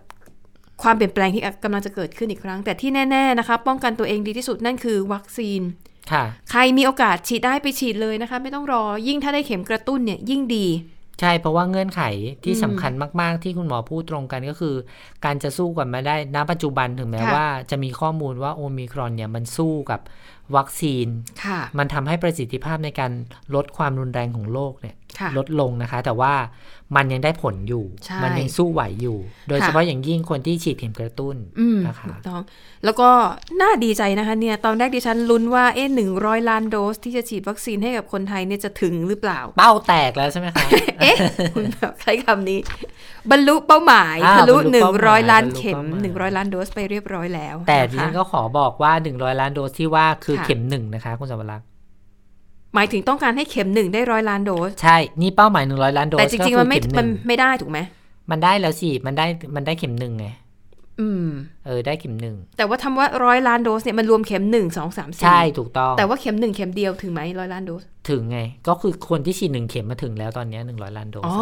[0.82, 5.60] ความเปลี่ยนแปลงที่กำลังจะเกิดขึ้นอีกครั้ง แต่ที่แน่ๆนะคะป้องกันตัวเองดีที่สุดนั่นคือวัคซีน
[6.12, 10.66] ค่ะใครมีโอกาสฉีดได้ไปฉีดเลยนะคะ ไม่ต้องรอยิ่งถ้าได้เข็มกระตุ้นเนี่ยยิ่งดี
[11.22, 12.02] ใช่ เพราะว่าเงื่อนไข
[12.44, 14.74] ที่อืมสำคัญมากๆ ที่คุณหมอพูดตรงกันก็คือ
[15.24, 20.00] การจะสู้กันมาได้ณปัจจุบันถึงแม้ค่ะว่าจะมีข้อมูลว่าโอมิครอนเนี่ยมันสู้กับ
[20.56, 21.06] วัคซีน
[21.44, 23.12] ค่ะมันทำให้ประสิทธิภาพในการ
[23.54, 26.34] ลดความรุนแรงของโรคเนี่ยค่ะลดลงนะคะ แต่ว่า
[26.96, 32.40] มันยังได้ผลอยู่ใช่มันยังสู้ไหวอยู่ โดยค่ะเฉพาะอย่างยิ่งคนที่ฉีดเข็มกระตุ้นอืมนะคะถูกต้อง
[32.84, 33.10] แล้วก็
[33.62, 40.64] น่าดีใจนะคะเนี่ยตอนแรกดิฉันลุ้นว่าเอ๊ะหนึ่งร้อยล้านโดสที่จะฉีดวัคซีนให้กับคนไทยเนี่ยจะถึงหรือเปล่า เป้าแตกแล้วใช่ไหมคะ
[41.02, 41.16] เอ๊ะ
[41.54, 42.58] คุณแบบใช้คำนี้
[43.30, 51.66] บรรลุเป้าหมายอ่าทะลุบรรลุหนึ่งเป้าหร้มาอยยล้านบรรลุเข็มเป้าหมายหนึ่งร้อยล้านโดสไปเรียบร้อยแล้ว แต่ะดิคะฉันก็ขอบอกว่า100ล้านโดสที่ว่าคือค่ะเข็มหนึ่งนะคะ คุณสวรักษ์
[52.74, 57.78] หมายถึงต้องการให้เข็มหนึ่งได้ร้อยล้านโดส ใช่ นี่เป้าหมาย100ล้านโดส แต่จริงๆ มันไม่ก็คือเข็มันหงไม่ได้ถูกไหม
[58.30, 60.26] มันได้แล้วสิ มันได้มันได้เข็มหนึ่งไง
[61.00, 61.28] อืม
[61.66, 71.36] เออ ได้เข็มหนึ่ง แต่ว่าทำว่าร้อยล้านโดสเนี่ยมันรวมเข็มหนึ่งสองสามสี่ใช่ถูกต้อง แต่ว่าเข็มหนึ่งเข็มเดียวถึงไหมร้อยล้านโดส ถึงไง ก็คือคนที่ฉีดหนึ่งเข็มมาถึงแล้วตอนเนี้หนึ่งร้อยล้านโดส อ๋อ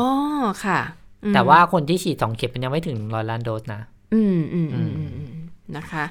[0.64, 0.99] ค่ะอืม
[1.34, 3.80] แต่ว่าคนที่ฉีดสองเข็มมันยังไม่ถึงร้อยล้านโดสนะ
[4.14, 5.32] อืมอืมอืมอืมอืม
[5.76, 6.04] นะคะ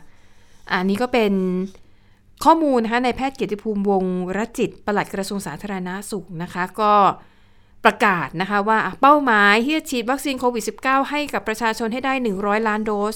[0.72, 1.34] อันนี้ก็เป็น
[2.44, 6.94] ข้อมูลนะคะในแพทย์เกียรติภูมิวงศ์รจิตปลัดกระทรวงสาธารณาสุขนะคะ ก็
[7.86, 13.16] ประกาศนะคะว่าอะเป้าหมายที่จะฉีดวัคซีนโควิด -19 ให้กับประชาชนให้ได้ 100 ล้านโดส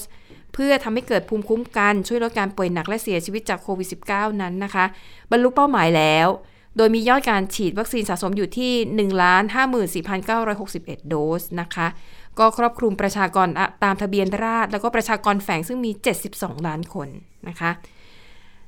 [0.54, 4.84] เพื่อทำให้เกิดภูมิคุ้มกัน ช่วยลดการป่วยหนักและเสียชีวิตจากโควิด -19 นั้นนะคะ
[5.30, 6.28] บรรลุเป้าหมายแล้ว
[6.76, 8.72] โดยมียอดการฉีดวัคซีนสะสมอยู่ที่
[10.00, 11.86] 1 54,961 โดสนะคะ
[12.38, 13.48] ก็ครอบคลุมประชากร
[13.84, 15.90] ตามทะเบียนราษฎร์แล้วก็ประชากรแฝงซึ่งมี
[16.28, 17.08] 72 ล้านคน
[17.48, 17.70] นะคะ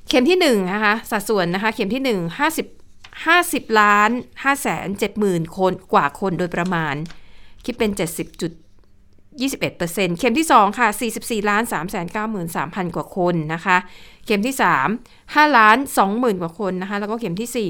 [0.09, 4.11] เข็มที่1นะคะสัดส่วนนะคะเข็มที่ 1 50 50ล้าน
[4.43, 6.95] 5แสน7หมื่นคนกว่าคนโดยประมาณ
[7.65, 8.53] คิดเป็น 70จุด
[9.45, 11.77] 21%เข็มที่ 2 ค่ะ 44ล้าน3 9 3
[12.37, 13.77] 0 0 กว่าคนนะคะ
[14.27, 14.55] เข็มที่
[14.99, 17.69] 3 5 ล้าน2หมื่นกว่าคนนะคะ แล้วก็เข็มที่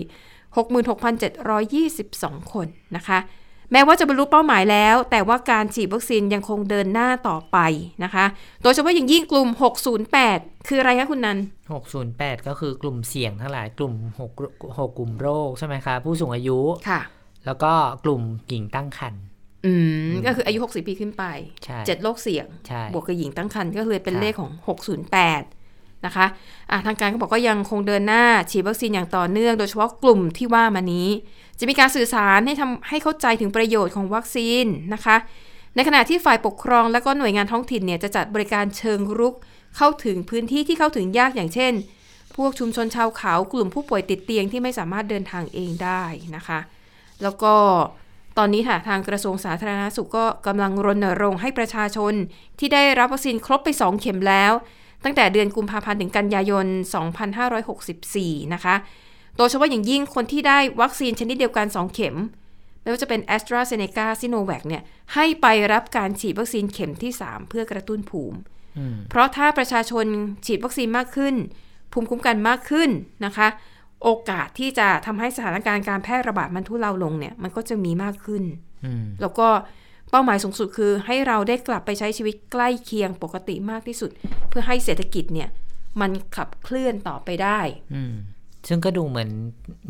[1.84, 3.18] 4 66,722 คนนะคะ
[3.72, 7.58] แม้ว่าจะบรรลุเป้าหมายแล้ว แต่ว่าการฉีดวัคซีนยังคงเดินหน้าต่อไป
[8.04, 8.24] นะคะ
[8.62, 9.48] โดยเฉพาะอย่างยิ่งกลุ่ม
[10.08, 11.38] 608 คืออะไรคะคุณนัน
[11.92, 17.00] 608 ก็คือกลุ่มเสี่ยงทั้งหลายกลุ่ม6 6กลุ่มโรคใช่ไหมคะ ผู้สูงอายุ ค่ะ
[17.46, 17.72] แล้วก็
[18.04, 19.22] กลุ่มหญิงตั้งครรภ์
[19.66, 19.72] อื
[20.08, 21.24] มก็คืออายุ 60 ปีขึ้นไป
[21.64, 24.50] ใช่7โรคเสี่ยงใช่บวกกับหญิงตั้งครรภ์ก็เลยเป็นครับเลขของ
[25.28, 26.26] 608 นะคะ
[26.70, 31.08] อะทางการก็บอกก็ยังคงเดินหน้าฉีดวัคซีนอย่างต่อเนื่อง โดยเฉพาะกลุ่มที่ว่ามานี้
[31.58, 35.16] จะมีการสื่อสารให้ทำให้เข้าใจถึงประโยชน์ของวัคซีนนะคะ
[35.74, 39.34] ในขณะที่ฝ่ายปกครองและก็หน่วยงานท้องถิ่นเนี่ยจะจัดบริการเชิงรุก
[39.76, 41.72] เข้าถึงพื้นที่ที่เข้าถึงยากอย่างเช่น
[42.36, 46.02] พวกชุมชนชาวเขากลุ่มผู้ป่วยติดเตียงที่ไม่สามารถเดินทางเองได้
[46.36, 46.60] นะคะ
[47.22, 47.54] แล้วก็
[48.38, 52.14] ตอนนี้ค่ะทางกระทรวงสาธารณสุขก็กำลังรณรงค์ให้ประชาชน
[52.58, 54.52] ที่ได้รับวัคซีนครบไป 2 เข็มแล้ว
[55.04, 56.66] ตั้งแต่เดือนกุมภาพันธ์ถึงกันยายน
[57.58, 58.74] 2564 นะคะ
[59.36, 62.16] โดยเฉพาะอย่างยิ่งคนที่ได้วัคซีนชนิดเดียวกัน 2 เข็ม
[62.82, 64.40] ไม่ว่าจะเป็น a s t r a z เซ e c a s i n o
[64.48, 64.82] v a c เนี่ย
[65.14, 68.38] ให้ไปรับการฉีดวัคซีนเข็มที่ 3 เพื่อกระตุ้นภูมิ
[68.78, 70.06] อืมเพราะถ้าประชาชน
[70.46, 71.34] ฉีดวัคซีนมากขึ้น
[71.92, 72.90] ภูมิคุ้มกันมากขึ้น
[73.24, 73.48] นะคะ
[74.06, 78.42] โอกาสที่จะทำให้สถานการณ์การแพร่ระบาดมันทุเลาลงเนี่ย มันก็จะมีมากขึ้น
[78.84, 79.48] อืมแล้วก็
[80.10, 84.10] เป้าหมายสูงสุดคือ ให้เราได้กลับไปใช้ชีวิตใกล้เคียงปกติมากที่สุด
[84.48, 85.48] เพื่อให้เศรษฐกิจเนี่ย
[86.00, 87.60] มันขับเคลื่อนต่อไปได้
[87.94, 88.14] อืม
[88.68, 89.30] ซึ่งก็ดูเหมือน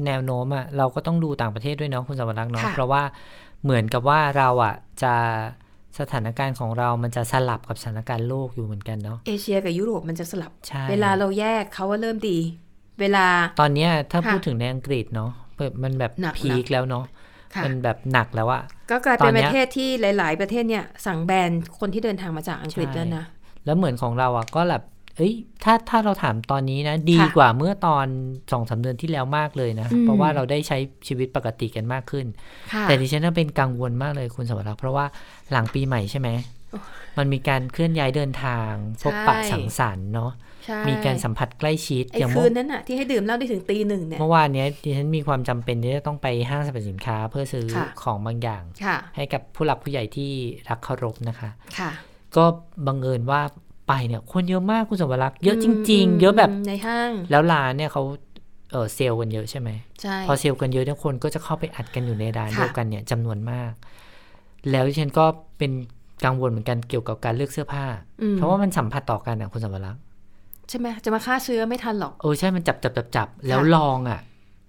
[0.07, 3.03] แนวโน้มอะเราก็ต้องดูต่างประเทศด้วยเนาะคุณสวรักษ์เนาะค่ะเพราะว่า
[3.65, 5.15] เหมือนกับว่าเราอะจะ
[5.99, 12.39] สถานการณ์ของเรามันจะสลับกับสถานการณ์โลกอยู่เหมือนกันเนาะเอเชียกับยุโรปมันจะสลับใช่เวลาเราแยกเขาว่าเริ่มดี
[13.01, 13.27] เวลา
[13.61, 17.05] ตอนเนี้ยถ้าค่ะพูดถึงในอังกฤษเนาะแบบมันแบบหนักพีคแล้วเนาะ
[17.55, 19.89] ค่ะมันแบบหนักแล้วอะก็กลายตเป็อนนปเนี้ยระเทศที่
[20.19, 23.25] หลาย ๆ ประเทศเนี่ย สั่งแบนคนที่เดินทางมาจากอังกฤษใช่แล้วนะ
[23.65, 24.85] แล้วเหมือนของเราอะก็แบบ
[25.17, 25.35] เอ้ย
[25.65, 28.07] ถ้าถ้าเราถามตอนนี้นะ ดีกว่าเมื่อตอน
[28.53, 30.79] สองสามเดือนที่แล้วมากเลยนะอืมเพราะว่าเราได้ใช้
[31.09, 32.27] ชีวิตปกติกันมากขึ้น
[32.73, 35.07] ค่ะแต่ดิฉันน่ะเป็นกังวลมากเลยคุณสวรักษ์เพราะว่า
[35.51, 36.29] หลังปีใหม่ใช่ไหม
[37.19, 38.71] มันมีการเคลื่อนย้ายเดินทาง
[39.03, 40.46] พบปะใช่สังสรรค์เนาะใช่
[40.89, 50.31] มีการสัมผัสใกล้ชิดไอ้อย่างคืเมื่อนนั้นน่ะที่ให้ดื่มเหล้าได้ถึงตีหนึ่งเนี่ยเมื่อวานเนี้ยดิฉันมีความจำเป็นที่จะต้องไปห้างสรรพสินค้าเพื่อซื้อค่ะของบางอย่างค่ะให้กับผู้หลักผู้ใหญ่ที่
[50.69, 51.91] รักเคารพนะคะค่ะ
[52.37, 52.45] ก็
[52.87, 53.41] บังเอิญว่า
[53.89, 58.03] ไปเนี่ยคนเยอะมากคุณสวรักษ์เยอะจริง ๆ เยอะแบบในห้าง แล้วร้านเนี่ยเขา
[58.73, 59.71] เออเซลล์กันเยอะใช่ไหม
[60.03, 63.73] ใช่พอเซลล์กันเยอะเนี่ยคนก็จะเข้าไปอัดกันอยู่ในร้านค่ะเดียวกันเนี่ยจำนวนมาก
[64.71, 65.25] แล้วดิฉันก็
[65.59, 65.73] เป็น
[66.25, 67.85] กังวลเหมือนกันเกี่ยวกับการเลือกเสื้อผ้า
[68.23, 70.03] อืมเพราะว่ามันสัมผัสต่อกันอะคุณสวรักษ์
[70.69, 74.21] ใช่ไหมจะมาฆ่าเชื้อไม่ทันหรอกเออใช่มันจับจับจับจับแล้วลองอะ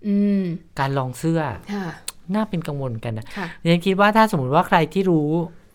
[0.08, 0.44] อืม
[0.80, 1.42] การลองเสื้อ
[1.74, 1.86] ค่ะ
[2.34, 5.30] น่าเป็นกังวลเหมือนกันนะค่ะดิฉันคิดว่าถ้าสมมติว่าใครที่รู้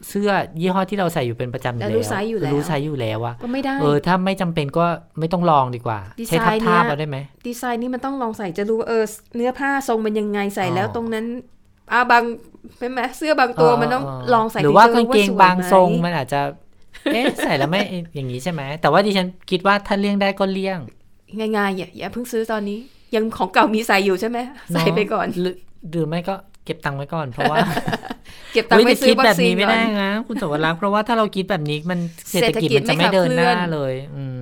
[0.08, 4.84] เสื้อยี่ห้อที่เราใส่อยู่เป็นประจำอยู่แล้ววรู้ไซส์อยู่แล้วรู้ไซส์อยู่แล้วอะก็ไม่ได้เออถ้าไม่จำเป็นก็
[5.18, 7.16] ไม่ต้องลองดีกว่าดีไซน์ใช้ทับเนี่ยทาบเอาได้ไหม
[7.46, 9.04] ดีไซน์นี่มันต้องลองใส่จะรู้ว่าเออ
[9.36, 11.26] เนื้อผ้าทรงมันยังไงใส่แล้วอ๋อตรงนั้น
[11.92, 12.22] อ่าบาง
[12.78, 14.04] เป็นไหมเสื้อบางตัวมันต้อง
[14.34, 16.40] ลองใส่หรือว่าถึกางจะเกงสวยบางทรงไหมมันอาจจะ
[17.12, 17.80] เอ๊ะใส่แล้วไม่
[18.14, 20.78] อย่างนี้ใช่ไหม แต่ว่าดิฉันคิดว่าถ้าเลี่ยงได้ก็เลี่ยง
[21.38, 22.78] ง่ายๆอย่าอย่าเพิ่งซื้อตอนนี้
[23.14, 24.38] ยังของเก่ามีใส่อยู่ใช่ไหม
[24.72, 25.56] ใส่ไปก่อนหรือ
[25.90, 26.34] หรือไม่ก็
[26.64, 27.58] เก็บตังค์ไว้ก่อนเพราะว่า
[28.52, 31.98] เก็บตังค์เฮ้ยไว้แต่ซื้คิอดวัแบคบซีนนี้ไม่ก่อได้นนะคุณสวรักษ์เพราะว่าถ้าเราคิดแบบนี้มัน
[32.30, 34.24] เศรษฐกิจเศรษฐกิจมันจะไม่เดินหน้าไม่ขับเคลื่อนเลย อืมอื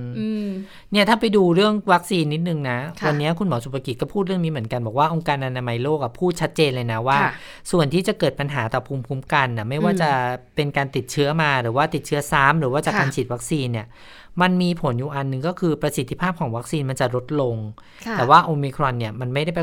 [0.91, 7.31] เนี่ยถ้าไปดูเรื่องวัคซีนนิดนึงนะค่ะวันนี้คุณหมอสุภกิจก็พูดเรื่องนี้เหมือนกันบอกว่าองค์การอนามัยโลกอะพูดชัดเจนเลยนะว่าค่ะ
[7.71, 10.11] ส่วนที่จะเกิดปัญหาต่อภูมิคุ้มกันนะไม่ว่าอืมจะ
[10.55, 13.87] เป็นการติดเชื้อมาหรือว่าติดเชื้อซ้ำหรือว่าจากค่ะการฉีดวัคซีนเนี่ย
[14.41, 17.55] มันมีผลอยู่อันหนึ่งก็คือประสิทธิภาพของวัคซีนมันจะลดลง
[18.05, 19.59] ค่ะแต่ว่าโอมิครอนเนี่ยมันไม่ได้ไป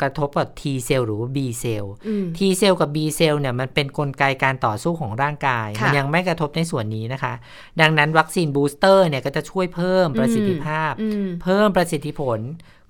[0.00, 7.34] กระทบกับ T เซลล์หรือว่า B เซลล์อืม T เซลล์กับ B เซลล์เนี่ยมันเป็นกลไกการต่อสู้ของร่างกายค่ะมันยังไม่กระทบในส่วนนี้นะคะ
[7.80, 12.38] ดังนั้นวัคซีน booster เนี่ยก็จะช่วยเพิ่มประสิทธิภาพอืมเพิ่มประสิทธิผล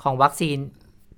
[0.03, 0.59] ของวัคซีน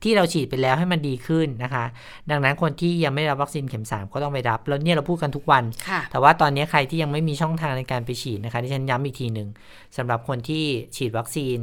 [0.07, 1.85] ที่เราฉีดไปแล้วให้มันดีขึ้นนะคะ
[2.31, 9.49] ดังนั้นคนที่ยังไม่ได้รับวัคซีนเข็ม 3 ก็ต้องไปรับ แล้วเนี่ยเราพูดกันทุกวันค่ะแต่ว่าตอนนี้ใครที่ยังไม่มีช่องทางในการไปฉีดนะคะที่ฉันย้ำอีกทีหนึ่ง
[9.97, 10.65] สำหรับคนที่
[10.97, 11.59] ฉีดวัคซีน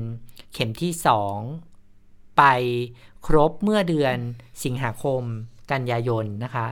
[0.53, 0.91] เข็มที่
[1.39, 1.70] 2
[2.37, 2.43] ไป
[3.25, 4.15] ครบเมื่อเดือน
[4.63, 5.23] สิงหาคม
[5.71, 6.67] กันยายนนะคะ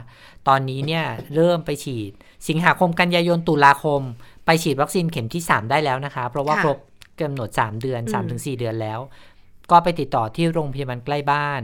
[0.47, 1.05] ตอนนี้เนี่ย
[1.36, 2.12] เริ่มไปฉีด
[2.47, 4.01] สิงหาคมกันยายนตุลาคม
[4.45, 6.78] ไปฉีดวัคซีนเข็มที่ 3 ได้แล้วนะคะ เพราะว่าค่ะครบ
[7.22, 8.99] กำหนด 3 เดือนอืม3-4 เดือนแล้ว
[9.72, 11.62] ก็ไปติดต่อที่โรงพยาบาลใกล้บ้าน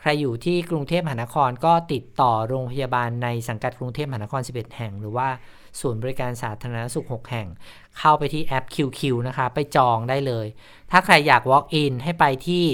[0.00, 5.28] ใครอยู่ที่กรุงเทพมหานครก็ติดต่อโรงพยาบาลในสังกัดกรุงเทพมหานคร 11 แห่ง หรือว่า
[5.80, 7.48] ศูนย์บริการสาธารณสุข 6 แห่ง
[7.98, 10.46] เข้าไปที่แอป QQ นะคะ ไปจองได้เลย
[10.90, 12.64] ถ้าใครอยาก walk in ให้ไปที่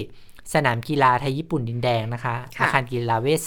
[0.54, 3.40] สนามกีฬาไทยญี่ปุ่นดินแดงนะคะค่ะอาคารกีฬาเวท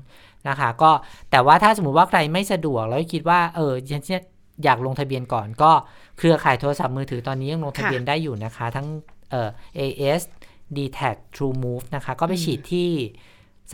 [0.00, 0.90] 2นะคะก็
[1.30, 4.02] แต่ว่าถ้าสมมุติว่าใครไม่สะดวกแล้วคิดว่าเออฉัน
[4.64, 5.70] อยากลงทะเบียนก่อนก็
[6.18, 8.86] เครือข่ายโทรศัพท์มือถือตอนนี้ยังลงทะเบียนได้อยู่นะคะ ทั้ง
[9.30, 9.48] เอ่อ
[9.78, 10.22] AS
[10.76, 12.90] d t a c True Move นะคะ ก็ไปฉีดที่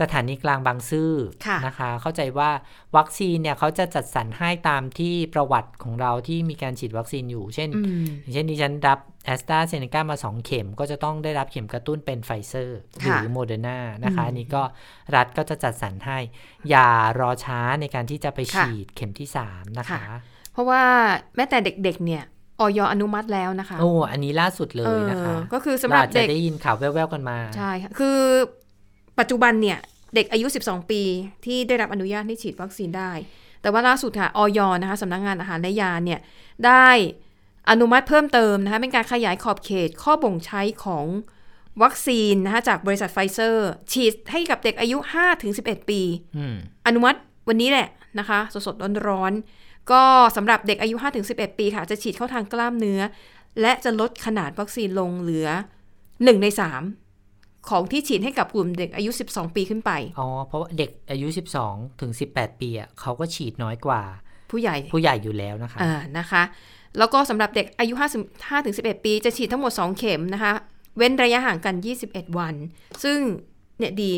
[0.01, 1.11] สถานีกลางบางซื่อ
[1.47, 2.49] ค่ะนะคะ เข้าใจว่า
[2.97, 14.63] วัคซีนเนี่ยเขาจะจัดสรรให้ตามที่ประวัติของเราที่มีการฉีดวัคซีนอยู่ เช่นอืมอย่างเช่นดิฉันรับแอสตราเซเนกามา 2 เข็มก็จะต้องได้รับเข็มกระตุ้นเป็นไฟเซอร์ค่ะหรือโมเดอร์นานะคะอืมอันนี้ก็
[15.15, 16.19] รัฐก็จะจัดสรรให้
[16.69, 16.89] อย่า
[17.19, 20.01] รอช้าในการที่จะไปค่ะฉีดเข็มที่ 3 นะคะค่ะ
[20.53, 20.81] เพราะว่า
[21.35, 22.23] แม้แต่เด็กๆเนี่ย
[22.59, 28.19] ออยอนุมัติแล้วนะคะ โอ้ อันนี้ล่าสุดเลยนะคะเออก็คือสำหรับาอาจจะเด็กได้ยินข่าวแว่วๆกันมา ใช่ค่ะ คือ
[29.19, 29.79] ปัจจุบันเนี่ย
[30.15, 31.01] เด็กอายุ 12 ปี
[31.45, 33.11] ที่ได้รับอนุญาตให้ฉีดวัคซีนได้
[33.61, 36.19] แต่ว่าล่าสุดค่ะออยนะคะสำนักงานอาหารและยาเนี่ย
[36.65, 36.87] ได้
[37.69, 41.05] อนุมัติเพิ่มเติมนะคะเป็นการขยายขอบเขตข้อบ่งใช้ของ
[41.83, 44.97] วัคซีนนะคะจากบริษัทไฟเซอร์ ฉีดให้กับเด็กอายุ
[45.43, 46.01] 5-11 ปี
[46.37, 46.55] อืม
[46.87, 47.87] อนุมัติวันนี้แหละ
[48.19, 50.03] นะคะ สดๆร้อนๆก็
[50.35, 50.95] สำหรับเด็กอายุ
[51.27, 53.01] 5-11 ปีค่ะ จะฉีดเข้าทางกล้ามเนื้อ
[53.61, 55.47] และจะลดขนาดวัคซีนลงเหลือ
[55.95, 56.47] 1 ใน
[56.79, 57.02] 3
[57.69, 61.27] ของที่ฉีดให้กับกลุ่มเด็กอายุ 12 ปีขึ้นไป อ๋อ เพราะว่าเด็กอายุ
[61.63, 64.01] 12 ถึง 18 ปีอะเขาก็ฉีดน้อยกว่า
[64.51, 66.43] ผู้ใหญ่ผู้ใหญ่อยู่แล้วนะคะอ่านะคะ
[66.97, 70.53] แล้วก็สำหรับเด็กอายุ5ถึง11 ปี จะฉีดทั้งหมด 2 เข็มนะคะ
[70.97, 71.75] เว้นระยะห่างกัน
[72.07, 72.55] 21 วัน
[73.03, 73.17] ซึ่ง
[73.79, 74.11] เนี่ยดี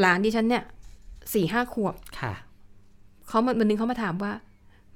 [0.00, 0.64] หลานดิฉันเนี่ย
[1.34, 2.32] สี่ห้าขวบค่ะ
[3.28, 4.32] เขามันวันนึงเขามาถามว่า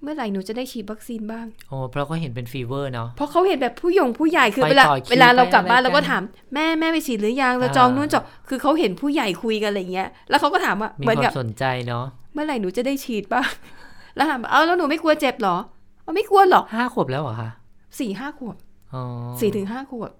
[0.04, 6.22] เมื่อไหร่หนูจะได้ฉีดวัคซีนบ้างโอ้เพราะก็เห็นเป็น fever เนาะเพราะเขาเห็นแบบผู้ยงผู้ใหญ่คือไปเวลาต่อคิวเวลาเรากลับบ้านไปอะไรเราก็กันถาม
[6.54, 13.48] แม่แม่ไปฉีดหรือยังเราอ่าจองนู่นจองคือเขาเห็นผู้ใหญ่คุยกันอะไรเงี้ย แล้วเขาก็ถามว่ามีเหมือนควากับมสนใจเนาะเมื่อไหร่หนูจะได้ฉีดบ้าง
[14.16, 15.56] แล้วถามเอาแล้วหนูไม่กลัวเจ็บเหรอ
[16.02, 17.50] เอาไม่กลัวหรอกห้าขวบแล้วเหรอคะ
[18.00, 18.56] สี่ห้าขวบ
[18.94, 19.02] อ๋อ
[19.40, 20.10] สี่ถึงห้าขวบ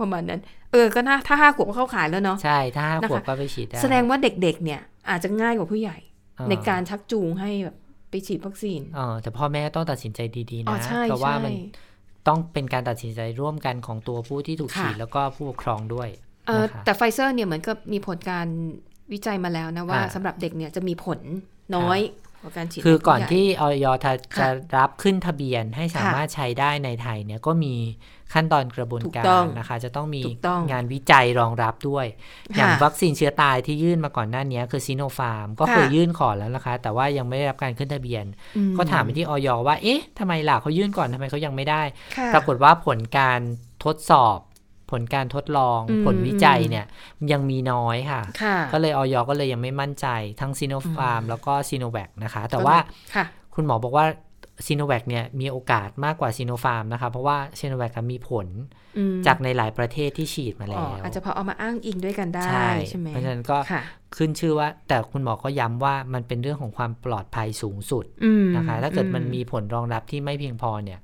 [0.00, 0.40] ประมาณนั้น
[0.72, 4.80] เออก็น่าถ้าห้าขวบก็เข้าขายแล้วเนาะใช่ถ้าห้านะคะขวบก็ไปฉีดได้แสดงว่าเด็กๆเนี่ย
[5.10, 5.96] อาจจะง่ายกว่าผู้ใหญ่
[6.38, 7.76] อ่ในการชักจูงให้แบบ
[8.10, 11.86] ไปฉีดวัคซีนเออแต่พ่อแม่ต้องตัดสินใจดีๆอ๋อนะใช่เพราะว่ามันใช่
[12.28, 16.08] ต้องเป็นการตัดสินใจร่วมกันของตัวผู้ที่ถูกค่ะฉีดแล้วก็ผู้ปกครองด้วย
[16.46, 18.46] เออนะคะแต่ไฟเซอร์เนี่ยเหมือนกับมีผลการ
[19.12, 21.20] วิจัยมาแล้วนะว่าอ่าสำหรับเด็กเนี่ยจะมีผล
[21.76, 22.00] น้อย
[22.42, 27.74] กว่าการฉีดคือใผู้ก่อนใหญ่ที่ออยจะค่ะจะรับขึ้นทะเบียนให้สามารถใช้ได้ในไทยเนี่ยก็มี
[28.34, 32.06] ขั้นตอนกระบวนถูกกาต้อรงนะคะ จะต้องมีถูกต้องงานวิจัยรองรับด้วย
[32.56, 38.24] อย่างค่ะวัคซีนเชื้อตายที่ยื่นมาก่อนหน้านี้คือซีโนฟาร์ม ก็ค่ะเคยยื่นขอแล้วนะคะ แต่ว่ายังไม่ได้รับการขึ้นทะเบียน
[38.56, 41.82] อืก็ถามไปที่ออยว่า เอ๊ะทำไมล่ะเขายื่นก่อนทำไมเขายังไม่ได้
[42.16, 43.40] ค่ะปรากฏว่าผลการ
[43.84, 44.38] ทดสอบ
[44.90, 46.86] ผลการทดลองอืมผลวิจัยเนี่ย
[47.32, 50.06] ยังมีน้อยค่ะค่ะ ก็เลยออยก็เลยยังไม่มั่นใจ
[50.40, 52.76] ทั้งซีโนฟาร์มแล้วก็ซีโนแวคนะคะ แต่ว่า
[53.14, 53.24] ค่ะ
[53.54, 54.06] คุณหมอบอกว่า
[54.66, 58.46] ซีโนแวคเนี่ยมีโอกาสมากกว่าซีโนฟาร์มนะคะ เพราะว่าซีโนแวคมีผล
[58.98, 63.82] อืมจากในหลายประเทศที่ฉีดมาอ๋อแล้วอาจจะพอเอามาอ้างอิงด้วยกันได้ ใช่ใช่ไหมเพราะฉะนั้นก็ค่ะ
[64.16, 71.00] ขึ้นชื่อว่า แต่คุณหมอก็ย้ำว่ามันเป็นเรื่องของความปลอดภัยสูงสุดอืมนะคะ ถ้าเกิดมันอืมีผลรองรับที่ไม่เพียงพอเนี่ย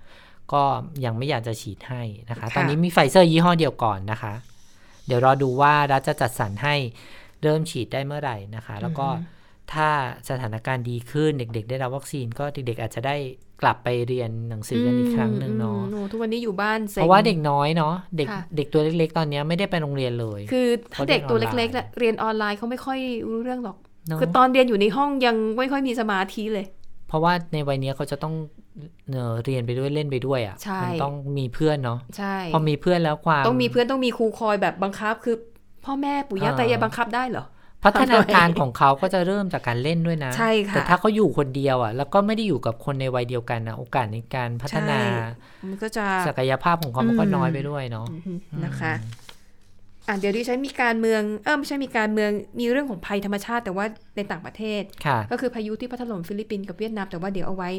[0.53, 0.63] ก็
[1.05, 4.35] ยังไม่อยากจะฉีดให้นะคะค่ะตอนนี้มีไฟเซอร์ยี่ห้อเดียวก่อนนะคะ
[5.07, 6.75] เดี๋ยวรอดูว่ารัฐจะจัดสรรให้
[7.43, 9.09] เริ่มฉีดได้เมื่อไหร่นะคะ แล้วก็
[9.73, 9.89] ถ้า
[10.29, 13.17] สถานการณ์ดีขึ้นเด็ก ๆ ได้รับวัคซีนก็เด็ก ๆ อาจจะได้
[13.63, 22.99] กลับไปเรียนหนังสือกันอีกครั้งหนึ่งเนาะอืมอืมทุกวันนี้อยู่บ้านซ็งเพราะว่าเด็กน้อยเนาะเด็กค่ะเด็กตัวเล็ก ๆ ตอนเนี้ยไม่ได้ไปโรงเรียนเลย คือถ้าเด็กตัวเขาเรีเล็ยกนๆออนไลน์น่ะเรียนออนไลน์เขาไม่ค่อย
[23.31, 23.77] รู้เรื่องหรอก
[24.09, 26.67] เนาะคือตอนเรียนอยู่ในห้องยังไม่ค่อยมีสมาธิเลย
[27.09, 28.35] เพราะว่าในวัยเนี้ยเขาจะต้อง
[29.13, 35.37] เอ่อเรียนไปด้วยเล่นไปด้วยอะใช่่ะมันต้องมีเพื่อนเนาะใช่พอมีเพื่อนแล้วความต้องมีเพื่อนต้องมีครูคอยแบบบังคับคือ
[35.85, 37.45] พ่อแม่ปู่ย่าอ่าตายายบังคับได้เหรอ
[37.85, 48.93] พัฒนาการของเขาก็จะเริ่มจากการเล่นด้วยนะ ใช่ค่ะ แต่ถ้าเขาอยู่คนเดียวอะ แล้วก็ไม่ได้อยู่กับคนในวัยเดียวกันนะ โอกาสในการพัฒนาใช่มันก็จะศักยภาพของเขามันก็อืมน้อยไปด้วยเนาะอืมนะคะ
[50.09, 52.31] อะเดี๋ยวดิฉันมีการเมือง เออไม่ใช่มีการเมือง
[52.61, 57.71] มีเรื่องของภัยธรรมชาติ แต่ว่าในต่างประเทศค่ะก็คือพายุที่พัดถล่มฟิลิปปินส์กับเวียดนาม แต่ว่าเดี๋ยวเอาไว้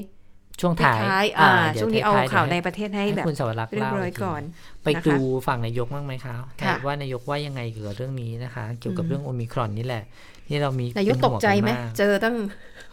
[0.62, 4.42] ช่วงท้ายท้ายๆอ่าดี๋ยช่วงนี้เอาท้ยๆข่าวในเดี๋ยประเทศให้ให้แบบคุณสวรักษ์เรียบเล่าร้อยอีกทีก่อน
[4.84, 5.16] ไปนะคะดู
[5.48, 10.04] ฝั่งนายกบ้างไหมคะค่ะว่านายกว่ายังไงเกี่ยวกับเรื่องนี้นะคะ เกี่ยวกับอืมเรื่องโอมิครอนนี่แหละ
[10.48, 12.36] ที่เรามีนายกเป็ตห่กวงใจไหมนากเจอตั้ง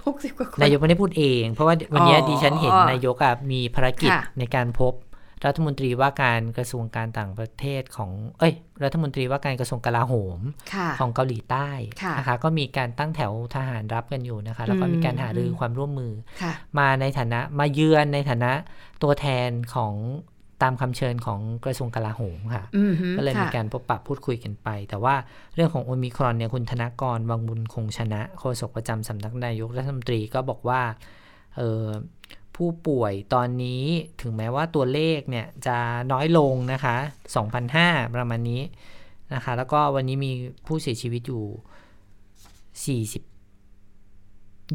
[0.07, 4.93] หกสิบกว่าคนนายกไม่ได้พูดเอง เพราะว่าวันนี้อ๋อดิฉันเห็นนายกอะมีภารกิจค่ะในการพบ
[5.47, 10.41] รัฐมนตรีว่าการกระทรวงการต่างประเทศของ เอ้ย รัฐมนตรีว่าการกระทรวงกลาโหม
[10.75, 11.69] ค่ะของเกาหลีใต้
[12.03, 16.13] ค่ะนะคะ ก็มีการตั้งแถวทหารรับกันอยู่นะคะ แล้วก็อืมมีการหารืออมความร่วมมือ
[16.43, 18.53] ค่ะมาในฐานะมาเยือนในฐานะ
[19.03, 19.95] ตัวแทนของ
[20.63, 25.15] ตามคำเชิญของกระทรวงกลาโหมค่ะอืมฮึก็เลยมีค่ะการพบปะพูดคุยกันไป แต่ว่า
[25.55, 30.81] เรื่องของโอมิครอนเนี่ยคุณธนกรวังบุญคงชนะโฆษกประจำสำนักนายกรัฐมนตรีก็บอกว่า
[31.57, 31.85] เออ
[32.57, 33.85] ผู้ป่วยตอนนี้
[34.21, 35.77] ถึงแม้ว่าตัวเลขเนี่ยจะ
[36.13, 36.97] น้อยลงนะคะ
[37.57, 38.63] 2,005ประมาณนี้
[39.35, 40.33] นะคะ แล้วก็วันนี้มี
[40.67, 43.05] ผู้เสียชีวิตอยู่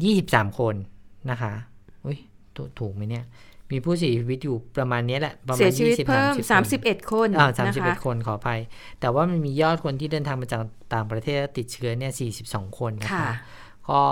[0.04, 0.74] 40 23 คน
[1.30, 1.52] นะคะ
[2.04, 2.18] อุ้ย
[2.56, 3.24] ถูกถูกไหมเนี่ย
[3.70, 8.60] มีผู้เสียชีวิตอยู่ประมาณนี้แหละ ประมาณเสียชีวิต20เพิ่ม30สามสิบเอ็ดคนอ่าสามนะสิบคะเอ็ดคนขออภัย
[9.00, 10.60] แต่ว่ามันมียอดคนที่เดินทางมาจาก
[10.94, 13.34] ต่างประเทศแล้วติดเชื้อเนี่ยสี่สิบสองคนนะค่ะคะ
[13.90, 14.02] ก็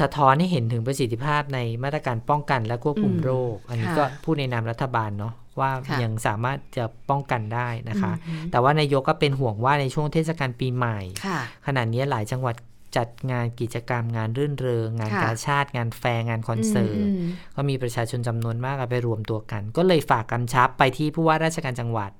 [0.00, 12.56] สะท้อนให้เห็นถึงประสิทธิภาพในมาตรการป้องกันและควบคุมอืมโรค อันนี้ค่ะก็พูดในนามรัฐบาลเนาะว่าค่ะยังสามารถจะป้องกันได้นะคะอืมแต่ว่านายกก็เป็นห่วงว่าในช่วงเทศกาลปีใหม่ค่ะขณะนี้หลายจังหวัด
[12.96, 17.26] จัดงานกิจกรรมงานรื่นเริง งานค่ะกาชาติ งานแฟร์งานคอนเสิร์ตม
[17.56, 22.10] ก็มีประชาชนจำนวนมากไปรวมตัวกัน ก็เลยฝากกำชับไปที่ผู้ว่าราชการจังหวัด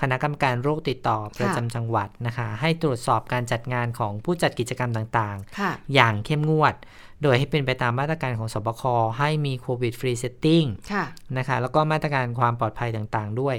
[0.00, 6.74] คณะกรรมการโรคติดต่อประจำจังหวัดนะคะ ให้ตรวจสอบการจัดงานของผู้จัดกิจกรรมต่างค่ะๆอย่างเข้มงวด
[7.22, 8.82] โดยให้เป็นไปตามมาตรการของศบค
[9.18, 11.04] ให้มี COVID Free Setting ค่ะ
[11.36, 13.56] นะคะแล้วก็มาตรการความปลอดภัยต่างๆ ด้วย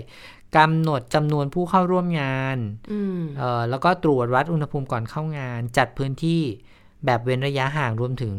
[0.57, 2.57] กำหนดจำนวนผู้เข้าร่วมงาน
[2.91, 6.41] อืมเอ่อแล้วก็ตรวจวัดอุณหภูมิก่อนเข้างาน จัดพื้นที่
[7.05, 8.35] แบบเว้นระยะห่างรวมถึง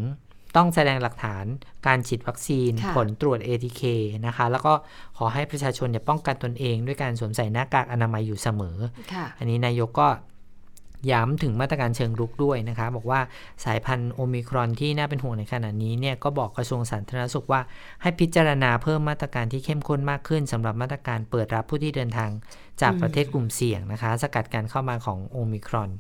[0.56, 1.44] ต้องแสดงหลักฐาน
[1.86, 3.82] การฉีดวัคซีนค่ะผลตรวจ ATK
[4.26, 4.72] นะคะ แล้วก็
[5.18, 8.76] ขอให้ประชาชนเนี่ยป้องกันตนเองด้วยการสวมใส่หน้ากากอนามัยอยู่เสมอ
[9.12, 10.08] ค่ะอันนี้นายกก็
[11.10, 13.20] ย้ำถึงมาตรการเชิงรุกด้วยนะคะบอกว่า
[13.64, 17.60] สายพันธุ์โอมิครอนที่น่าเป็นห่วงในขณะนี้เนี่ยก็บอกกระทรวงสาธารณสุขว่า
[18.02, 22.30] ให้พิจารณาเพิ่มมาตรการที่เข้มข้นมากขึ้นสำหรับมาตรการเปิดรับผู้ที่เดินทาง
[22.82, 25.90] จากอืมประเทศกลุ่มเสี่ยงนะคะ สกัดการเข้ามาของโอมิครอน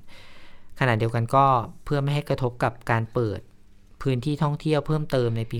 [0.80, 1.46] ขณะเดียวกันก็
[1.84, 3.40] เพื่อไม่ให้กระทบกับการเปิด
[4.02, 5.58] พื้นที่ท่องเที่ยวเพิ่มเติมในปี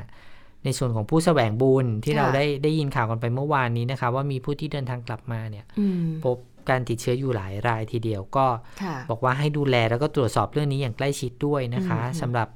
[0.00, 6.36] 65 ในส่วนของผู้แสวงบุญที่ค่ะเราได้ได้ยินข่าวกันไปเมื่อวานนี้นะคะ ว่ามีผู้ที่เดินทางกลับมาเนี่ยอืมพบ
[6.68, 8.46] การติดเชื้ออยู่หลายรายทีเดียวก็
[8.82, 12.48] ค่ะบอกว่าให้ดูแลแล้วก็ตรวจสอบเรื่องนี้อย่างใกล้ชิดด้วยนะคะอืมสำหรับ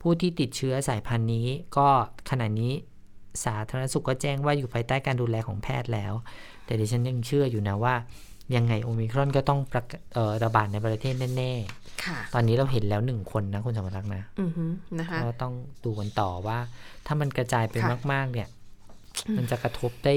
[0.00, 1.46] ผู้ที่ติดเชื้อสายพันธุ์นี้
[1.76, 1.88] ก็
[2.30, 2.72] ขณะนี้
[3.44, 6.12] สาธารณสุขก็แจ้งว่าอยู่ภายใต้การดูแลของแพทย์แล้ว
[6.64, 7.94] แต่ดิฉันยังเชื่ออยู่นะว่า
[8.56, 11.52] ยังไงโอมิครอนก็ต้องประกาศเอ่อระบาดในประเทศแน่
[12.04, 14.64] ค่ะๆตอนนี้เราเห็นแล้วหนึ่งคนนะคุณสมรักษ์นะอือฮึ
[14.98, 15.54] นะคะก็ต้อง
[15.84, 16.58] ดูกันต่อว่า
[17.06, 18.48] ถ้ามันกระจายไปค่ะมาก ๆ เนี่ย
[19.36, 20.14] มันจะกระทบได้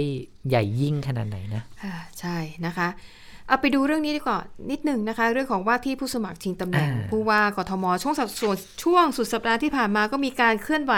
[0.47, 2.87] ใหญ่ยิ่งขนาดไหนนะอ่าใช่นะคะ
[3.53, 4.39] เอาไปดูเรื่องนี้ดีกว่า
[4.71, 10.93] นิดหนึ่งนะคะ เรื่องของว่าที่ผู้สมัครชิงตำแหน่งอ่าผู้ว่ากทมช่วงสัปส่วนช่วงสุดสัปดาห์ที่ผ่านมาก็มีการเคลื่อนไหว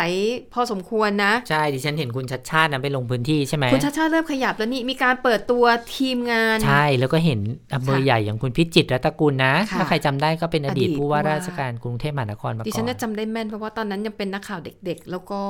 [0.54, 5.64] พอสมควรนะ ใช่ดิฉันเห็นคุณชัดชาตินะไปลงพื้นที่ใช่ไหมคุณชาติชาติเริ่มขยับแล้วนี่มีการเปิดตัว
[5.96, 7.40] ทีมงาน ใช่แล้วก็เห็น
[7.74, 15.42] อำเภอค่ะใหญ่อย่างคุณพิจิตรรัตนกุลนะค่ะถ้าใครจำได้ก็เป็นอดีตอดีตผู้ว่าผู้ว่าราชการกรุงเทพมหานครมาดิก่ฉัอนนน่าจำได้แม่นเพราะว่าตอนนั้นยังเป็นนักข่าวเด็ก ๆ แล้วก็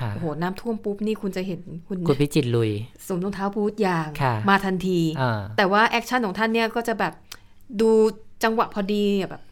[0.00, 2.70] ค่ะโอ้โหน้ำท่วมปุ๊บนี่คุณจะเห็นคุณคุณพิจิตตลุย
[3.06, 7.12] สวมรองเท้าบูทยางค่ะมาทันทีอ่าแต่ว่า action ของท่านเนี่ยก็จะแบบ
[7.80, 7.90] ดู
[8.44, 9.42] จังหวะพอดีอะแบบ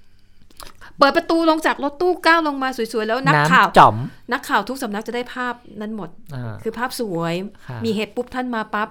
[0.98, 3.96] เปิดประตูลงจากรถตู้ก้าวลงมาสวยๆ แล้วนักข่าวน้ำจ่อม
[4.32, 7.34] นักข่าวทุกสำนักจะได้ภาพนั้นหมดอ่าคือภาพสวย
[7.68, 8.88] ค่ะมีเหตุปุ๊บท่านมาปั๊บ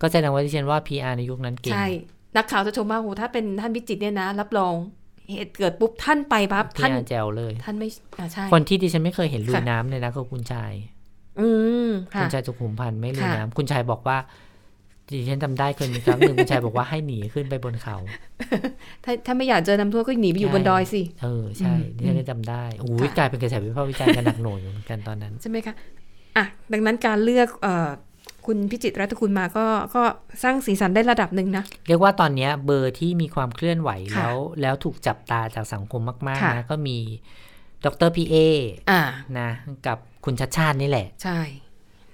[0.00, 1.86] ก็แสดงว่าดิฉันว่า PR ในยุคนั้นเก่งใช่
[2.36, 4.74] นักข่าวจะชมว่าโหถ้าเป็นท่านพิจิตตเนี่ยนะ รับรอง
[5.30, 7.88] เหตุเกิดปุ๊บท่านไปปั๊บท่าน PR แจวเลย ท่านไม่
[8.18, 10.72] อ่าใช่ คนที่ดิฉันไม่เคยเห็นลุยค่ะน้ำเลยนะคือคุณชาย
[11.40, 11.48] อื
[11.86, 14.16] มคุค่ะณชายสุขุมพันธ์ไม่ลุยค่ะน้ำคุณชายบอกว่า
[15.12, 17.96] ดิฉันจำได้เคยมีครั้งหนึ่งคุณชายบอกว่าให้หนีขึ้นไปบนเขา
[19.04, 25.74] ถ้าถ้าไม่อยากเจอน้ำท่วมก็หนีไปอยู่ใช่บนดอยสิ เออใช่อืมดิฉันก็จำได้โอ้ยค่ะกลายเป็นกระแสวิพากษ์วิจารณ์กันหนักหน่วงอยู่เหมือนกันตอนนั้นใช่ไหมคะ
[26.36, 27.90] อะดังนั้นการเลือกเอ่อ
[28.46, 30.02] คุณพิจิตรรัตนคุณมาก็ก็
[30.42, 36.98] สร้างสีสันได้ระดับหนึ่งนะ เรียกว่าตอนเนี้ยเบอร์ที่มีความเคลื่อนไหวค่ะแล้ว แล้วถูกจับตาจากสังคมมากค่ะๆนะ ก็มี
[37.84, 38.36] ดรพีเอ
[38.90, 39.02] อ่า
[39.38, 39.48] นะ
[39.86, 41.38] กับคุณชัดชาตินี่แหละ ใช่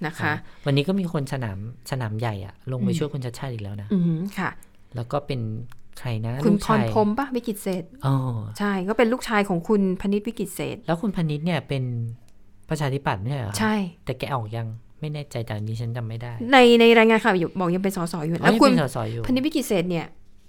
[0.05, 0.33] นะคะ
[0.65, 1.57] วันนี้ก็มีคนสนาม
[1.91, 4.49] สนามใหญ่อะลงไปอืมช่วยคุณชัดชาติอีกแล้วนะอืมค่ะ
[4.95, 5.41] แล้วก็เป็น
[5.99, 8.15] ใครนะคุณลูกพรชายพรหมปะวิกิตเศษอ๋อ
[8.59, 11.83] ใช่ก็เป็นลูกชายของคุณพนิษฐ์วิกิตเศษแล้วคุณพนิษฐ์เนี่ยเป็น
[12.69, 13.75] ประชาธิปัตย์ไม่ใช่เหรอใช่
[14.05, 14.67] แต่แกออกยัง
[14.99, 20.05] ไม่แน่ใจแต่อันนี้ฉันจำไม่ได้ ในในรายงานข่าวอยู่บอกยังเป็นสสอยู่อ๋อแล้วยังคุณเป็นสสอยู่พนิษฐ์วิกิตเศษเนี่ย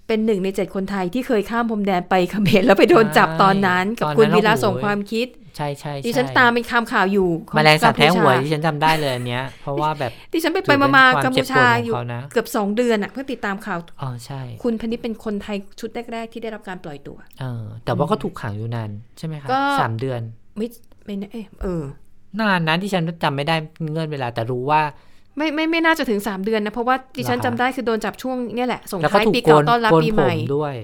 [0.07, 5.27] เป็นหนึ่งในเจ็ดคนไทยที่เคยข้ามพรมแดนไปเขมรแล้วไปโดนจับตอนนั้น กับตอนนั้นคุณวีระโอ้โหส่งความคิด
[5.57, 20.21] ใช่ใช่ใช่ดิฉันตามเป็นคำข่าวอยู่ของแมลงสาบแท้หัวกัมพูชาที่ฉันจำได้เลยอันเนี้ย เพราะว่าแบบดิฉันไปถืไปอเป็นมาความกัมเจ็พูบปวดชาของอยู่เขานะเกือบสองเดือนอะเพื่อติดตามข่าวอ๋อใช่ คุณพนิษฐ์เป็นคนไทยชุดแรก ๆ ที่ได้รับการปล่อยตัวเออแต่ว่าก็ถูกขังอยู่นานใช่ไหมคะก็สามเดือน
[20.57, 20.67] ไม่
[21.05, 21.83] ไม่แน่เอ๊ะเออ
[22.39, 23.55] นานนะที่ฉันจำไม่ได้
[23.91, 24.81] เงื่อนเวลาแต่รู้ว่า
[25.37, 30.75] ไม่ไม่ไม่น่าจะถึง3เดือนนะ เพราะว่าดิฉันเหรอจำคะได้คือโดนจับช่วงเนี่ยแหละส่งแล้วก็ท้ายถูกปีโกเก่านต้อนรับโกนปีผใหม่มด้วย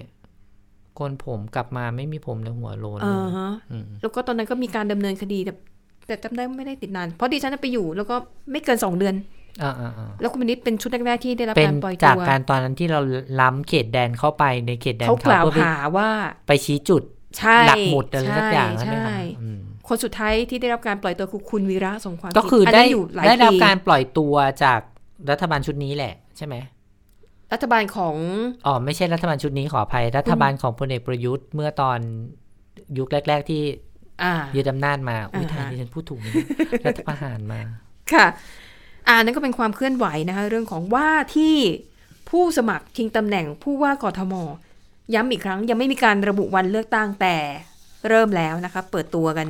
[0.96, 5.54] โกนผมกลับมาไม่มีผมในหัวโลนเออฮะอืมแล้วก็ตอนนั้นก็มีการดำเนินคดีแต่
[6.08, 8.16] แต่จำได้ว่าไม่ได้ติดนาน เพราะดิฉันนะไปอยู่แล้วก็
[8.52, 9.16] ไม่เกิน2เดือน
[9.64, 13.00] อ่าอ่าอ่าแล้วคุณพนิษฐ์เป็นชุดแรกๆที่ได้รับเป็นการปล่อยจาตักวการตอนนั้นที่เรา
[13.42, 16.10] ล้ำเขตแดนเข้าไปในเขตแดนเขากล่าวเพื่อไปหาว่า
[16.48, 17.04] ไปชี้จุด
[17.40, 24.80] ใช่หลักหมุดอะไรสักอย่างใช่ไหมใช่คะอืม คนสุดท้ายที่ได้รับการปล่อยตัวคือคุณวีระสงความก็คือคิได้นนั้นอยู่หลายได้รับปีการปล่อยตัวจาก
[25.32, 26.56] รัฐบาลชุดนี้แหละใช่ไหม
[27.54, 28.16] รัฐบาลของ
[28.66, 32.00] อ๋อไม่ใช่รัฐบาลชุดนี้ขออภัย รัฐบาลของพลเอกประยุทธ์เมื่อตอน
[32.98, 33.62] ยุคแรก ๆที่
[34.24, 36.46] อ่ายึดอำนาจมาอุ้ยอ่าไทยฮะดิฉันพูดถูกไหมเนี่ย
[36.86, 37.62] รัฐประหารมา
[38.14, 38.26] ค่ะ
[39.08, 41.56] อ่านั่นก็เป็นความเคลื่อนไหวนะคะเรื่องของว่าที่
[42.30, 44.34] ผู้สมัครชิงตำแหน่งผู้ว่ากทม
[45.14, 47.36] ย้ำอีกครั้งยังไม่มีการระบุวันเลือกตั้งแต่
[48.10, 49.48] เริ่มแล้วนะคะเปิดตัวกัน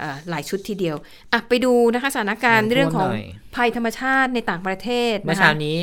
[0.00, 0.96] อ่าหลายชุดทีเดียว
[1.32, 3.26] อะไปดูนะคะสถานการณ์น้ำท่วมเรื่องของหน่อย
[3.56, 5.76] ภัยธรรมชาติในต่างประเทศนะคะเมื่อเช้านี้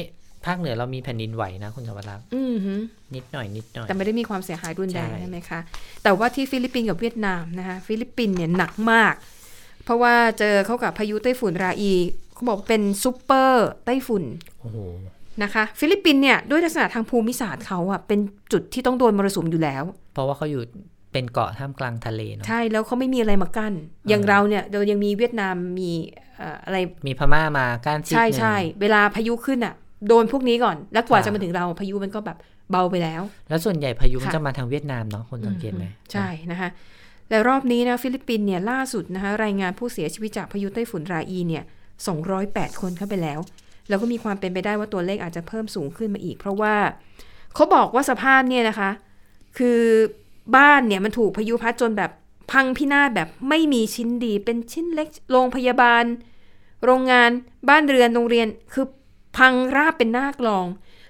[0.46, 2.80] ภาคเหนือเรามีแผ่นดินไหวนะคุณสวัสดิ์อือหือ
[3.16, 5.60] นิดหน่อยนิดหน่อย แต่ไม่ได้มีความเสียหายรุนแรงใช่ใช่ไหมคะ
[6.04, 9.14] แต่ว่าที่ฟิลิปปินส์กับเวียดนามนะคะ ฟิลิปปินส์เนี่ยหนักมาก
[9.84, 11.94] เพราะว่าเจอเข้ากับพายุไต้ฝุ่นราอี
[12.34, 14.24] เขาบอกเป็นซูเปอร์ไต้ฝุ่น
[14.62, 14.78] โอ้โห
[15.44, 18.20] นะคะ ฟิลิปปินส์เนี่ยด้วยลักษณะทางภูมิศาสตร์เขาอะเป็น
[18.52, 20.62] จุดที่ต้องโดนมรสุมอยู่แล้ว เพราะว่าเขาอยู่
[21.12, 23.74] เป็นเกาะท่ามกลางทะเลเนาะใช่แล้วเขาไม่มีอะไรมากั้น
[24.10, 25.92] อย่างเราเนี่ยเรายังมีเวียดนามมี
[26.38, 29.74] เอ่ออะไรมีพม่ามากั้นซีกหนึ่งใช่ใช่เวลาพายุขึ้นอะ
[30.08, 32.38] โดนพวกนี้ก่อน แล้วกว่าค่ะจะมาถึงเราพายุมันก็แบบ
[32.72, 36.70] เบาไปแล้ว แล้วส่วนใหญ่พายุมันค่ะจะมาทางเวียดนามเนาะคุณสังเกตไหมใช่นะคะ
[37.30, 41.64] และรอบนี้นะฟิลิปปินส์เนี่ยล่าสุดนะคะรายงานผู้เสียชีวิตจากพายุไต้ฝุ่นราอีเนี่ย
[42.22, 43.40] 208 คนเข้าไปแล้ว
[43.88, 46.76] แล้วก็มีความเป็นไปได้ว่าตัวเลขอาจจะเพิ่มสูงขึ้นมาอีก เพราะว่า
[47.56, 48.90] เขาบอกว่าสภาพเนี่ยนะคะ
[49.58, 49.80] คือ
[50.56, 52.12] บ้านเนี่ยมันถูกพายุพัดจนแบบ
[52.52, 56.04] พังพินาศแบบไม่มีชิ้นดีเป็นชิ้นเล็กโรงพยาบาล
[56.86, 57.30] โรงงาน
[57.70, 58.86] บ้านเรือนโรงเรียนคือ
[59.38, 60.66] พังราบเป็นหน้ากลอง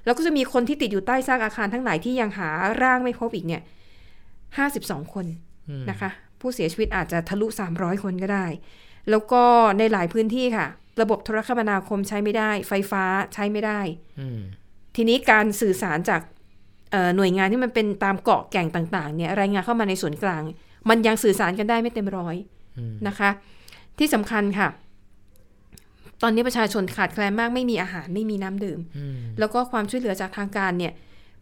[0.05, 2.49] แล้วก็จะมีคนที่ติดอยู่ใต้ซากอาคารทั้งหลายที่ยังหา
[2.81, 3.61] ร่างไม่พบอีกเนี่ย
[4.37, 5.25] 52คน
[5.69, 6.09] อืมนะคะ
[6.41, 8.45] ผู้เสียชีวิตอาจจะทะลุ300คนก็ได้
[9.09, 9.43] แล้วก็
[9.77, 10.67] ในหลายพื้นที่ค่ะ
[11.01, 13.79] ระบบโทรคมนาคมใช้ไม่ได้ ไฟฟ้าใช้ไม่ได้
[14.19, 14.39] อืม
[14.95, 16.38] ทีนี้การสื่อสารจากเอ่อ
[17.15, 20.43] หน่วยงานที่มันเป็นตามเกาะแก่งต่างๆเนี่ยรายงานเข้ามาในส่วนกลาง
[20.89, 22.35] มันยังสื่อสารกันได้ไม่เต็มร้อย
[22.77, 23.29] อืมนะคะ
[23.97, 24.67] ที่สำคัญค่ะ
[26.21, 30.93] ตอนนี้ประชาชนขาดแคลนมากไม่มีอาหารไม่มีน้ำดื่มอืมแล้วก็ความช่วยเหลือจากทางการเนี่ย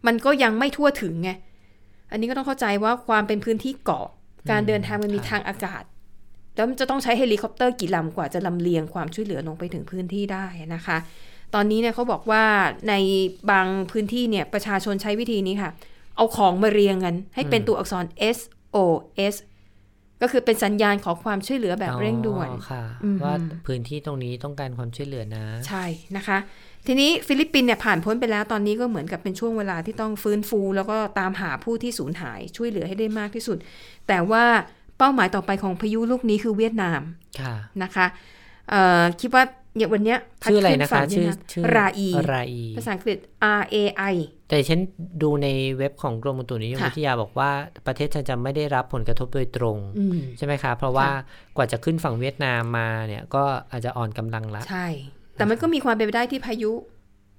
[0.06, 1.30] มันก็ยังไม่ทั่วถึงไง
[2.10, 4.06] อันนี้ก็ต้องเข้าใจว่าความเป็นพื้นที่เกาะ
[4.50, 5.82] การเดินทางมันมีทางอากาศ
[6.54, 10.96] แล้วมันจะต้องใช้เฮลิคอปเตอร์กี่ลำกว่าจะลำเลียงความช่วยเหลือลงไปถึงพื้นที่ได้นะคะ
[11.54, 12.44] ตอนนี้เนี่ยเขาบอกว่า
[12.88, 12.94] ใน
[13.50, 15.70] บางพื้นที่เนี่ยประชาชนใช้วิธีนี้ค่ะ
[16.16, 18.04] เอาของมาเรียงกัน ให้เป็นตัวอักษร
[18.36, 18.38] S
[18.74, 18.78] O
[19.32, 19.34] S
[20.22, 23.34] ก็คือเป็นสัญญาณขอความช่วยเหลือแบบเร่งด่วนอ๋อค่ะอืมว่า
[23.66, 25.84] พื้นที่ตรงนี้ต้องการความช่วยเหลือนะ ใช่
[26.16, 26.38] นะคะ
[26.86, 33.58] ทีนี้ฟิลิปปินส์เนี่ยผ่านพ้นไปแล้วตอนนี้ก็เหมือนกับเป็นช่วงเวลาที่ต้องฟื้นฟู แล้วก็ตามหาผู้ที่สูญหายช่วยเหลือให้ได้มากที่สุด
[34.08, 34.44] แต่ว่า
[34.98, 37.00] เป้าหมายต่อไปของพายุลูกนี้คือเวียดนาม
[37.40, 38.37] ค่ะนะคะเอ่อ
[39.20, 39.42] คิดว่า
[39.76, 43.18] เนี่ยวันเนี้ยพัดชื่ออะไรขึ้นะคะฝั่งชื่อเวียดนามชื่อราอีราอีภาษาอังกฤษ
[43.60, 43.76] R A
[44.12, 44.14] I
[44.48, 44.80] แต่ฉัน
[45.22, 45.48] ดูใน
[45.78, 47.50] เว็บของกรมอุตุนิยมค่ะวิทยาบอกว่า
[47.86, 54.86] ประเทศไทยจะไม่ได้รับผลกระทบโดยตรงอืมใช่ไหมคะ เพราะว่าค่ะกว่าจะขึ้นฝั่งเวียดนามมาเนี่ยก็อาจจะอ่อนกำลังละใช่
[55.34, 56.72] แต่มันก็มีความเป็นไปได้ที่พายุ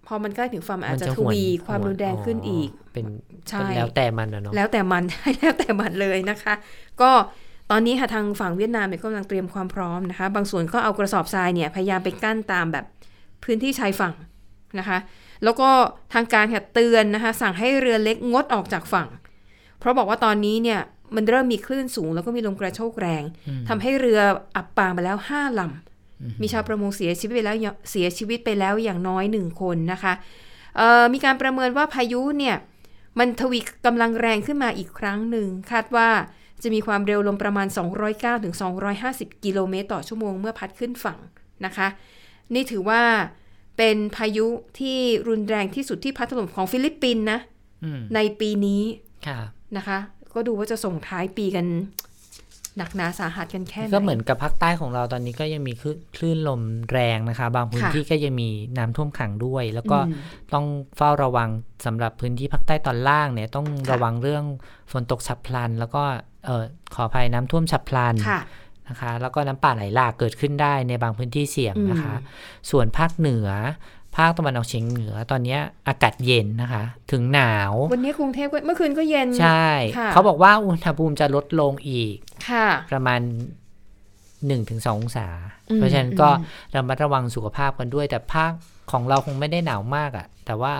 [0.07, 3.05] พอมันใกล้ถึงฝั่งมันอาจจะทหนวีความรุนแรงขึ้นอีก เป็น
[3.49, 5.03] ใช่แล้วแต่มันนะเนาะแล้วแต่มัน
[5.39, 6.53] แล้วแต่มันเลยนะคะ
[7.01, 7.11] ก็
[7.71, 12.85] ตอนนี้ค่ะทางฝั่งเวียดนามเนี่ยก็กำลังเตรียมความพร้อมนะคะ บางส่วนก็เอากระสอบทรายเนี่ยพยายามไปกั้นตามแบบ
[13.43, 14.13] พื้นที่ชายฝั่ง
[14.79, 14.97] นะคะ
[15.43, 15.69] แล้วก็
[16.13, 19.07] ทางการค่ะเตือนนะคะ สั่งให้เรือเล็กงดออกจากฝั่ง
[19.79, 20.79] เพราะบอกว่าตอนนี้เนี่ย
[21.15, 23.23] มันเริ่มมีคลื่นสูง แล้วก็มีลมกระโชกแรง
[23.69, 24.19] ทำให้เรือ
[24.55, 30.13] อับปางไปแล้วห้าลำมีชาวประมงเสียชีวิตไปแล้วอย่างเสียชีวิตไปแล้วอย่างน้อยหนึ่งคนนะคะ
[30.77, 32.55] เอ่อมีการประเมินว่าพายุเนี่ย
[33.19, 36.09] มันทวีกำลังแรงขึ้นมาอีกครั้งหนึ่งคาดว่า
[36.63, 37.67] จะมีความเร็วลมประมาณ
[38.05, 38.55] 209ถึง
[38.99, 41.19] 250 กิโลเมตรต่อชั่วโมงเมื่อพัดขึ้นฝั่ง
[41.65, 41.87] นะคะ
[42.53, 43.01] นี่ถือว่า
[43.77, 44.47] เป็นพายุ
[44.79, 44.97] ที่
[45.27, 47.39] รุนแรงที่สุดที่พัดถล่มของฟิลิปปินส์นะ
[47.83, 48.83] อืมในปีนี้
[49.27, 49.39] ค่ะ
[49.77, 49.97] นะคะ
[50.33, 51.65] ก็ดูว่าจะส่งท้ายปีกัน
[52.77, 60.15] หนักหนาสาหัสกันแค่ไหนก็เหมือนกับภาคใต้ของเราตอนนี้ก็ยังมีคลื่นคลื่นลมแรงนะคะ บางพื้นค่ะที่ก็ยังมีน้ำท่วมขังด้วย แล้วก็อืม
[60.53, 60.65] ต้อง
[60.97, 61.49] เฝ้าระวัง
[61.85, 64.43] สำหรับพื้นที่ภาคใต้ตอนล่างเนี่ยต้องค่ะระวังเรื่อง
[64.91, 66.03] ฝนตกฉับพลัน แล้วก็
[66.45, 66.63] เออ
[66.93, 68.41] ขออภัยน้ำท่วมฉับพลันค่ะ
[68.89, 72.25] นะคะแล้วก็น้ำป่าไหลหลากเกิดขึ้นได้ในบางพื้นที่เสี่ยงนะคะอื
[72.65, 73.49] มส่วนภาคเหนือ
[74.17, 82.15] ภาคตะวันออกเฉียงเหนือตอนเนี้ยอากาศเย็นนะคะ ถึงหนาว วันนี้กรุงเทพก็เมื่อคืนก็เย็นใช่ค่ะเขาบอกว่าอุณหภูมิจะลดลงอีก
[82.49, 83.21] ค่ะประมาณ
[84.47, 85.27] 1-2องศา
[85.69, 88.51] อืมเพราะฉะนั้นก็อืมระมัดระวังสุขภาพกันด้วย แต่ภาค
[88.91, 90.73] ของเราคงไม่ได้หนาวมากอะ่ะ แต่ว่า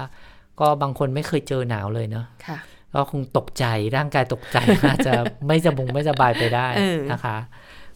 [0.60, 2.58] ก็บางคนไม่เคยเจอหนาวเลยเนาะค่ะ
[2.96, 3.66] ก็คงตกใจ
[3.96, 4.58] ร่างกายตกใจ
[4.90, 5.14] อาจจะ
[5.48, 7.38] ไม่สบงไม่สบายไปได้เออนะคะ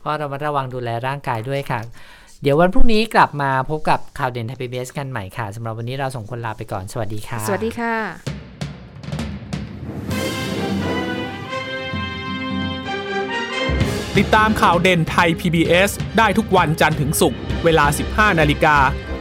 [0.04, 1.80] ก็ระมัดระวังดูแลร่างกายด้วยค่ะ
[2.42, 7.96] เดี๋ยววันพรุ่งนี้กลับมาพบกับข่าวเด่นไทยพีบีกันใหม่ค่ะสำหรับวันนี้เราสองคนลาไปก่อนสวัสดีค่ะ สวัสดีค่ะ
[14.18, 18.76] ติดตามข่าวเด่นไทย PBS ได้ทุกวันจันทร์ถึงศุกร์เวลา 15 นาฬิกา